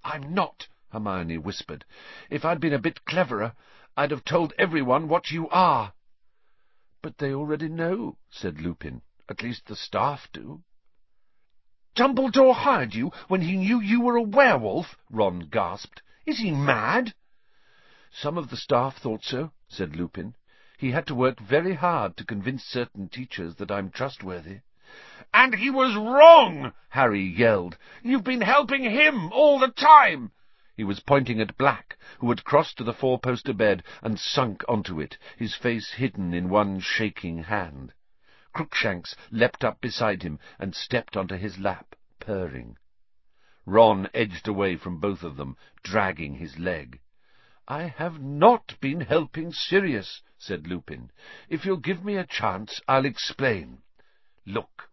I'm 0.02 0.34
not, 0.34 0.70
Hermione 0.94 1.40
whispered. 1.40 1.84
If 2.30 2.46
I'd 2.46 2.62
been 2.62 2.72
a 2.72 2.80
bit 2.80 3.04
cleverer, 3.04 3.54
I'd 3.98 4.12
have 4.12 4.24
told 4.24 4.54
everyone 4.58 5.10
what 5.10 5.30
you 5.30 5.50
are. 5.50 5.94
But 7.02 7.18
they 7.18 7.34
already 7.34 7.68
know, 7.68 8.18
said 8.30 8.62
Lupin. 8.62 9.02
At 9.28 9.44
least 9.44 9.66
the 9.66 9.76
staff 9.76 10.30
do. 10.32 10.64
Dumbledore 11.98 12.56
hired 12.56 12.94
you 12.94 13.12
when 13.28 13.42
he 13.42 13.58
knew 13.58 13.82
you 13.82 14.00
were 14.00 14.16
a 14.16 14.22
werewolf? 14.22 14.96
Ron 15.10 15.50
gasped. 15.52 16.02
Is 16.26 16.40
he 16.40 16.52
mad? 16.52 17.14
Some 18.12 18.38
of 18.38 18.50
the 18.50 18.58
staff 18.58 18.96
thought 19.00 19.26
so, 19.26 19.52
said 19.68 19.98
Lupin. 19.98 20.34
He 20.78 20.92
had 20.92 21.08
to 21.08 21.16
work 21.16 21.40
very 21.40 21.74
hard 21.76 22.18
to 22.18 22.26
convince 22.26 22.66
certain 22.66 23.08
teachers 23.08 23.56
that 23.56 23.72
I'm 23.72 23.90
trustworthy. 23.90 24.60
And 25.34 25.56
he 25.56 25.70
was 25.70 25.96
wrong! 25.96 26.74
Harry 26.90 27.22
yelled. 27.24 27.78
You've 28.04 28.26
been 28.26 28.42
helping 28.42 28.84
him 28.84 29.32
all 29.32 29.58
the 29.58 29.70
time! 29.70 30.34
He 30.76 30.84
was 30.84 31.00
pointing 31.00 31.40
at 31.40 31.56
Black, 31.58 31.98
who 32.20 32.28
had 32.28 32.44
crossed 32.44 32.78
to 32.80 32.84
the 32.84 32.92
four-poster 32.94 33.54
bed 33.54 33.84
and 34.02 34.20
sunk 34.20 34.66
onto 34.68 35.00
it, 35.00 35.18
his 35.38 35.56
face 35.56 35.94
hidden 35.94 36.34
in 36.34 36.50
one 36.50 36.82
shaking 36.82 37.44
hand. 37.44 37.94
Crookshanks 38.52 39.16
leapt 39.32 39.64
up 39.64 39.80
beside 39.80 40.24
him 40.24 40.40
and 40.60 40.76
stepped 40.76 41.16
onto 41.16 41.38
his 41.38 41.58
lap, 41.58 41.96
purring. 42.20 42.76
Ron 43.66 44.10
edged 44.14 44.46
away 44.50 44.76
from 44.76 45.00
both 45.00 45.24
of 45.24 45.38
them, 45.38 45.56
dragging 45.84 46.36
his 46.36 46.60
leg. 46.60 47.00
"I 47.68 47.88
have 47.88 48.22
not 48.22 48.80
been 48.80 49.02
helping 49.02 49.52
Sirius," 49.52 50.22
said 50.38 50.68
Lupin. 50.68 51.10
"If 51.50 51.66
you'll 51.66 51.78
give 51.78 52.06
me 52.06 52.16
a 52.16 52.24
chance, 52.24 52.80
I'll 52.88 53.06
explain. 53.06 53.82
Look." 54.46 54.92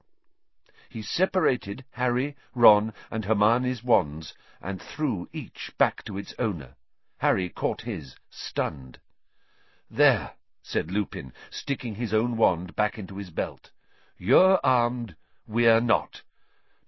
He 0.88 1.02
separated 1.02 1.84
Harry, 1.90 2.34
Ron, 2.54 2.94
and 3.10 3.26
Hermione's 3.26 3.84
wands 3.84 4.32
and 4.62 4.80
threw 4.80 5.28
each 5.34 5.70
back 5.76 6.02
to 6.04 6.16
its 6.16 6.32
owner. 6.38 6.74
Harry 7.18 7.50
caught 7.50 7.82
his, 7.82 8.16
stunned. 8.30 8.98
"There 9.90 10.32
said 10.62 10.90
Lupin, 10.90 11.34
sticking 11.50 11.96
his 11.96 12.14
own 12.14 12.38
wand 12.38 12.74
back 12.74 12.98
into 12.98 13.18
his 13.18 13.28
belt. 13.28 13.70
You're 14.16 14.58
armed, 14.64 15.14
we're 15.46 15.82
not. 15.82 16.22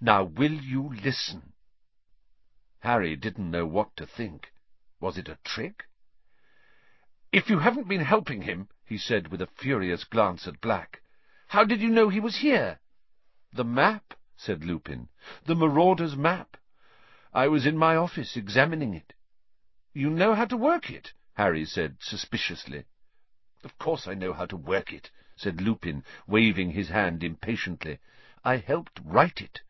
Now 0.01 0.25
will 0.25 0.55
you 0.55 0.95
listen? 0.95 1.53
Harry 2.79 3.17
didn't 3.17 3.51
know 3.51 3.67
what 3.67 3.95
to 3.99 4.07
think. 4.07 4.51
Was 5.01 5.19
it 5.19 5.29
a 5.29 5.39
trick? 5.45 5.85
If 7.33 7.51
you 7.51 7.59
haven't 7.59 7.89
been 7.89 8.05
helping 8.05 8.43
him, 8.43 8.69
he 8.85 8.97
said 8.97 9.29
with 9.29 9.43
a 9.43 9.49
furious 9.49 10.05
glance 10.05 10.47
at 10.47 10.61
Black, 10.61 11.03
how 11.49 11.65
did 11.65 11.81
you 11.81 11.89
know 11.89 12.09
he 12.09 12.21
was 12.21 12.39
here? 12.39 12.79
The 13.53 13.65
map, 13.65 14.15
said 14.37 14.65
Lupin. 14.65 15.09
The 15.45 15.55
Marauder's 15.55 16.17
map. 16.17 16.57
I 17.33 17.49
was 17.49 17.67
in 17.67 17.77
my 17.77 17.97
office 17.97 18.37
examining 18.37 18.95
it. 18.95 19.15
You 19.93 20.11
know 20.11 20.35
how 20.35 20.45
to 20.47 20.57
work 20.57 20.91
it? 20.91 21.13
Harry 21.35 21.65
said 21.65 21.97
suspiciously. 22.01 22.85
Of 23.65 23.79
course 23.79 24.07
I 24.07 24.15
know 24.15 24.33
how 24.33 24.47
to 24.47 24.57
work 24.57 24.93
it, 24.93 25.11
said 25.37 25.61
Lupin, 25.61 26.05
waving 26.27 26.71
his 26.71 26.89
hand 26.89 27.25
impatiently. 27.25 27.99
I 28.45 28.59
helped 28.59 29.01
write 29.05 29.41
it. 29.41 29.63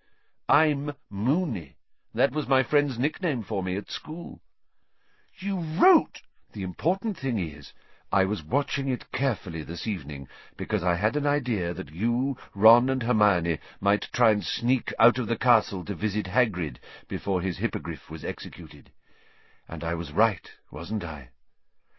I'm 0.49 0.95
Moony. 1.09 1.77
That 2.13 2.33
was 2.33 2.47
my 2.47 2.63
friend's 2.63 2.99
nickname 2.99 3.43
for 3.43 3.63
me 3.63 3.77
at 3.77 3.91
school. 3.91 4.41
You 5.39 5.59
wrote! 5.59 6.23
The 6.53 6.63
important 6.63 7.19
thing 7.19 7.41
is, 7.41 7.73
I 8.13 8.25
was 8.25 8.45
watching 8.45 8.87
it 8.87 9.11
carefully 9.11 9.65
this 9.65 9.85
evening, 9.85 10.29
because 10.57 10.85
I 10.85 10.95
had 10.95 11.17
an 11.17 11.27
idea 11.27 11.75
that 11.75 11.91
you, 11.91 12.37
Ron, 12.55 12.89
and 12.89 13.03
Hermione 13.03 13.59
might 13.81 14.09
try 14.13 14.31
and 14.31 14.45
sneak 14.45 14.95
out 15.01 15.19
of 15.19 15.27
the 15.27 15.37
castle 15.37 15.85
to 15.87 15.95
visit 15.97 16.27
Hagrid 16.29 16.79
before 17.09 17.41
his 17.41 17.59
hippogriff 17.59 18.09
was 18.09 18.25
executed. 18.25 18.93
And 19.67 19.83
I 19.83 19.95
was 19.95 20.13
right, 20.13 20.49
wasn't 20.71 21.03
I? 21.03 21.31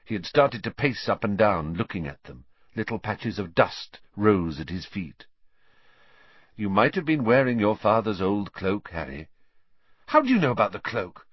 He 0.05 0.13
had 0.13 0.25
started 0.25 0.63
to 0.63 0.71
pace 0.71 1.09
up 1.09 1.25
and 1.25 1.37
down, 1.37 1.73
looking 1.73 2.07
at 2.07 2.23
them. 2.23 2.45
Little 2.73 2.99
patches 2.99 3.37
of 3.37 3.53
dust 3.53 3.99
rose 4.15 4.61
at 4.61 4.69
his 4.69 4.85
feet. 4.85 5.25
You 6.55 6.69
might 6.69 6.95
have 6.95 7.03
been 7.03 7.25
wearing 7.25 7.59
your 7.59 7.75
father's 7.75 8.21
old 8.21 8.53
cloak, 8.53 8.91
Harry. 8.91 9.27
How 10.05 10.21
do 10.21 10.29
you 10.29 10.39
know 10.39 10.51
about 10.51 10.71
the 10.71 10.79
cloak? 10.79 11.27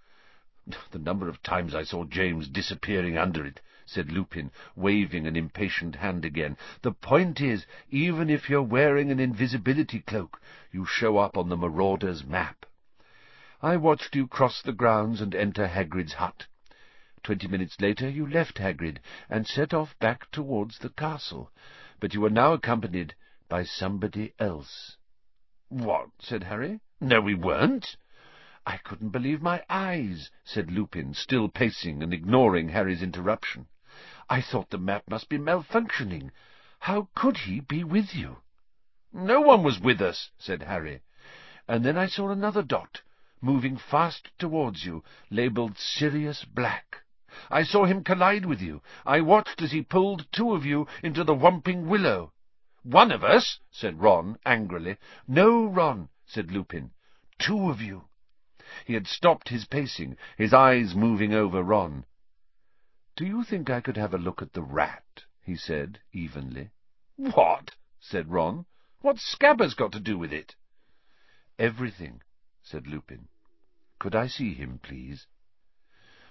The 0.93 1.01
number 1.01 1.29
of 1.29 1.43
times 1.43 1.75
I 1.75 1.83
saw 1.83 2.05
James 2.05 2.47
disappearing 2.47 3.19
under 3.19 3.45
it, 3.45 3.61
said 3.85 4.13
Lupin, 4.13 4.53
waving 4.77 5.27
an 5.27 5.35
impatient 5.35 5.97
hand 5.97 6.25
again. 6.25 6.57
The 6.83 6.93
point 6.93 7.41
is, 7.41 7.67
even 7.91 8.31
if 8.31 8.49
you're 8.49 8.63
wearing 8.63 9.11
an 9.11 9.19
invisibility 9.19 9.99
cloak, 9.99 10.41
you 10.71 10.85
show 10.87 11.19
up 11.19 11.37
on 11.37 11.49
the 11.49 11.57
Marauder's 11.57 12.25
map. 12.25 12.65
I 13.61 13.77
watched 13.77 14.15
you 14.15 14.29
cross 14.29 14.63
the 14.63 14.73
grounds 14.73 15.21
and 15.21 15.35
enter 15.35 15.67
Hagrid's 15.67 16.13
hut. 16.13 16.47
Twenty 17.25 17.49
minutes 17.49 17.81
later 17.81 18.09
you 18.09 18.25
left 18.25 18.59
Hagrid, 18.59 19.01
and 19.29 19.49
set 19.49 19.75
off 19.75 19.99
back 19.99 20.31
towards 20.31 20.79
the 20.79 20.91
castle, 20.91 21.51
but 21.99 22.15
you 22.15 22.21
were 22.21 22.31
now 22.31 22.53
accompanied 22.53 23.17
by 23.49 23.65
somebody 23.65 24.33
else. 24.39 24.97
"What?" 25.69 26.11
said 26.21 26.45
Harry. 26.45 26.79
"No, 27.01 27.21
we 27.21 27.35
weren't." 27.35 27.97
"I 28.65 28.77
couldn't 28.77 29.09
believe 29.09 29.43
my 29.43 29.65
eyes," 29.69 30.31
said 30.45 30.71
Lupin, 30.71 31.15
still 31.15 31.49
pacing 31.49 32.01
and 32.01 32.15
ignoring 32.15 32.69
Harry's 32.69 33.03
interruption. 33.03 33.67
"I 34.31 34.41
thought 34.41 34.71
the 34.71 34.79
map 34.79 35.03
must 35.11 35.29
be 35.29 35.37
malfunctioning. 35.37 36.31
How 36.79 37.09
could 37.17 37.39
he 37.39 37.59
be 37.59 37.83
with 37.83 38.15
you?" 38.15 38.37
"No 39.13 39.41
one 39.41 39.65
was 39.65 39.81
with 39.81 40.01
us," 40.01 40.31
said 40.39 40.63
Harry. 40.63 41.03
"And 41.67 41.85
then 41.85 41.99
I 41.99 42.07
saw 42.07 42.31
another 42.31 42.63
dot, 42.63 43.03
moving 43.41 43.77
fast 43.77 44.31
towards 44.39 44.85
you, 44.87 45.03
labelled 45.29 45.77
Sirius 45.77 46.45
Black. 46.45 47.03
I 47.51 47.65
saw 47.65 47.85
him 47.85 48.05
collide 48.05 48.47
with 48.47 48.63
you. 48.63 48.81
I 49.05 49.23
watched 49.23 49.61
as 49.61 49.73
he 49.73 49.83
pulled 49.83 50.31
two 50.31 50.53
of 50.55 50.65
you 50.65 50.87
into 51.03 51.25
the 51.25 51.35
Whomping 51.35 51.87
Willow. 51.89 52.33
One 52.85 53.11
of 53.11 53.25
us, 53.25 53.59
said 53.73 54.01
Ron 54.01 54.39
angrily. 54.47 54.99
No, 55.27 55.65
Ron, 55.67 56.11
said 56.27 56.53
Lupin. 56.53 56.93
Two 57.41 57.69
of 57.69 57.81
you. 57.83 58.05
He 58.87 58.95
had 58.95 59.07
stopped 59.07 59.51
his 59.51 59.67
pacing, 59.67 60.17
his 60.39 60.55
eyes 60.55 60.95
moving 60.95 61.35
over 61.35 61.63
Ron. 61.63 62.07
Do 63.17 63.27
you 63.27 63.45
think 63.45 63.69
I 63.69 63.83
could 63.83 63.99
have 63.99 64.15
a 64.15 64.19
look 64.19 64.41
at 64.41 64.55
the 64.55 64.63
rat? 64.63 65.25
he 65.43 65.57
said, 65.57 66.01
evenly. 66.13 66.71
What? 67.17 67.73
said 68.01 68.31
Ron. 68.31 68.65
What's 69.03 69.23
Scabbers 69.23 69.75
got 69.75 69.93
to 69.93 70.01
do 70.01 70.17
with 70.17 70.33
it? 70.33 70.57
Everything, 71.59 72.23
said 72.63 72.87
Lupin. 72.87 73.29
Could 73.99 74.15
I 74.15 74.27
see 74.27 74.55
him, 74.55 74.79
please? 74.83 75.27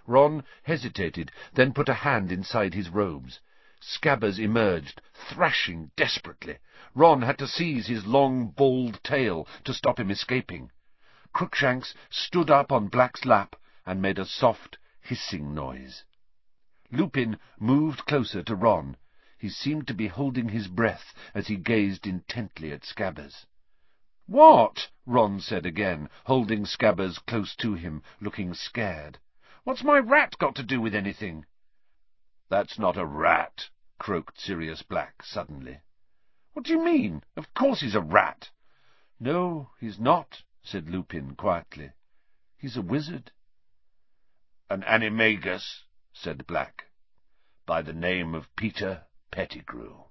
Ron 0.08 0.44
hesitated, 0.64 1.32
then 1.54 1.74
put 1.74 1.90
a 1.90 1.94
hand 1.94 2.32
inside 2.32 2.74
his 2.74 2.90
robes. 2.90 3.40
Scabbers 3.80 4.40
emerged, 4.40 5.00
thrashing 5.14 5.92
desperately. 5.96 6.58
Ron 6.96 7.22
had 7.22 7.38
to 7.38 7.48
seize 7.48 7.88
his 7.88 8.06
long, 8.06 8.48
bald 8.50 9.04
tail 9.04 9.48
to 9.64 9.74
stop 9.74 10.00
him 10.00 10.10
escaping. 10.10 10.72
Crookshanks 11.34 11.94
stood 12.10 12.50
up 12.52 12.74
on 12.74 12.90
Black's 12.90 13.24
lap 13.24 13.56
and 13.86 14.02
made 14.02 14.20
a 14.20 14.26
soft, 14.26 14.78
hissing 15.00 15.56
noise. 15.56 16.04
Lupin 16.92 17.40
moved 17.58 18.06
closer 18.06 18.44
to 18.44 18.56
Ron. 18.56 18.98
He 19.38 19.48
seemed 19.48 19.88
to 19.88 19.94
be 19.94 20.08
holding 20.08 20.50
his 20.50 20.68
breath 20.68 21.14
as 21.34 21.48
he 21.48 21.56
gazed 21.56 22.06
intently 22.06 22.74
at 22.74 22.84
Scabbers. 22.84 23.46
"What?" 24.26 24.90
Ron 25.06 25.40
said 25.40 25.66
again, 25.66 26.10
holding 26.26 26.66
Scabbers 26.66 27.18
close 27.20 27.56
to 27.56 27.76
him, 27.76 28.04
looking 28.20 28.54
scared. 28.54 29.18
What's 29.64 29.84
my 29.84 30.00
rat 30.00 30.38
got 30.38 30.56
to 30.56 30.64
do 30.64 30.82
with 30.82 30.94
anything? 30.94 31.46
That's 32.50 32.78
not 32.78 32.98
a 32.98 33.06
rat, 33.06 33.70
croaked 34.00 34.38
Sirius 34.38 34.84
Black 34.84 35.24
suddenly. 35.24 35.80
What 36.54 36.66
do 36.66 36.74
you 36.74 36.84
mean? 36.84 37.24
Of 37.38 37.54
course 37.54 37.80
he's 37.80 37.96
a 37.96 38.02
rat. 38.02 38.50
No, 39.18 39.70
he's 39.80 39.98
not, 39.98 40.44
said 40.64 40.90
Lupin 40.90 41.36
quietly. 41.36 41.92
He's 42.58 42.78
a 42.78 42.82
wizard. 42.82 43.32
An 44.70 44.84
animagus, 44.84 45.84
said 46.14 46.46
Black, 46.48 46.86
by 47.66 47.82
the 47.82 47.94
name 47.94 48.36
of 48.36 48.56
Peter 48.56 49.04
Pettigrew. 49.32 50.04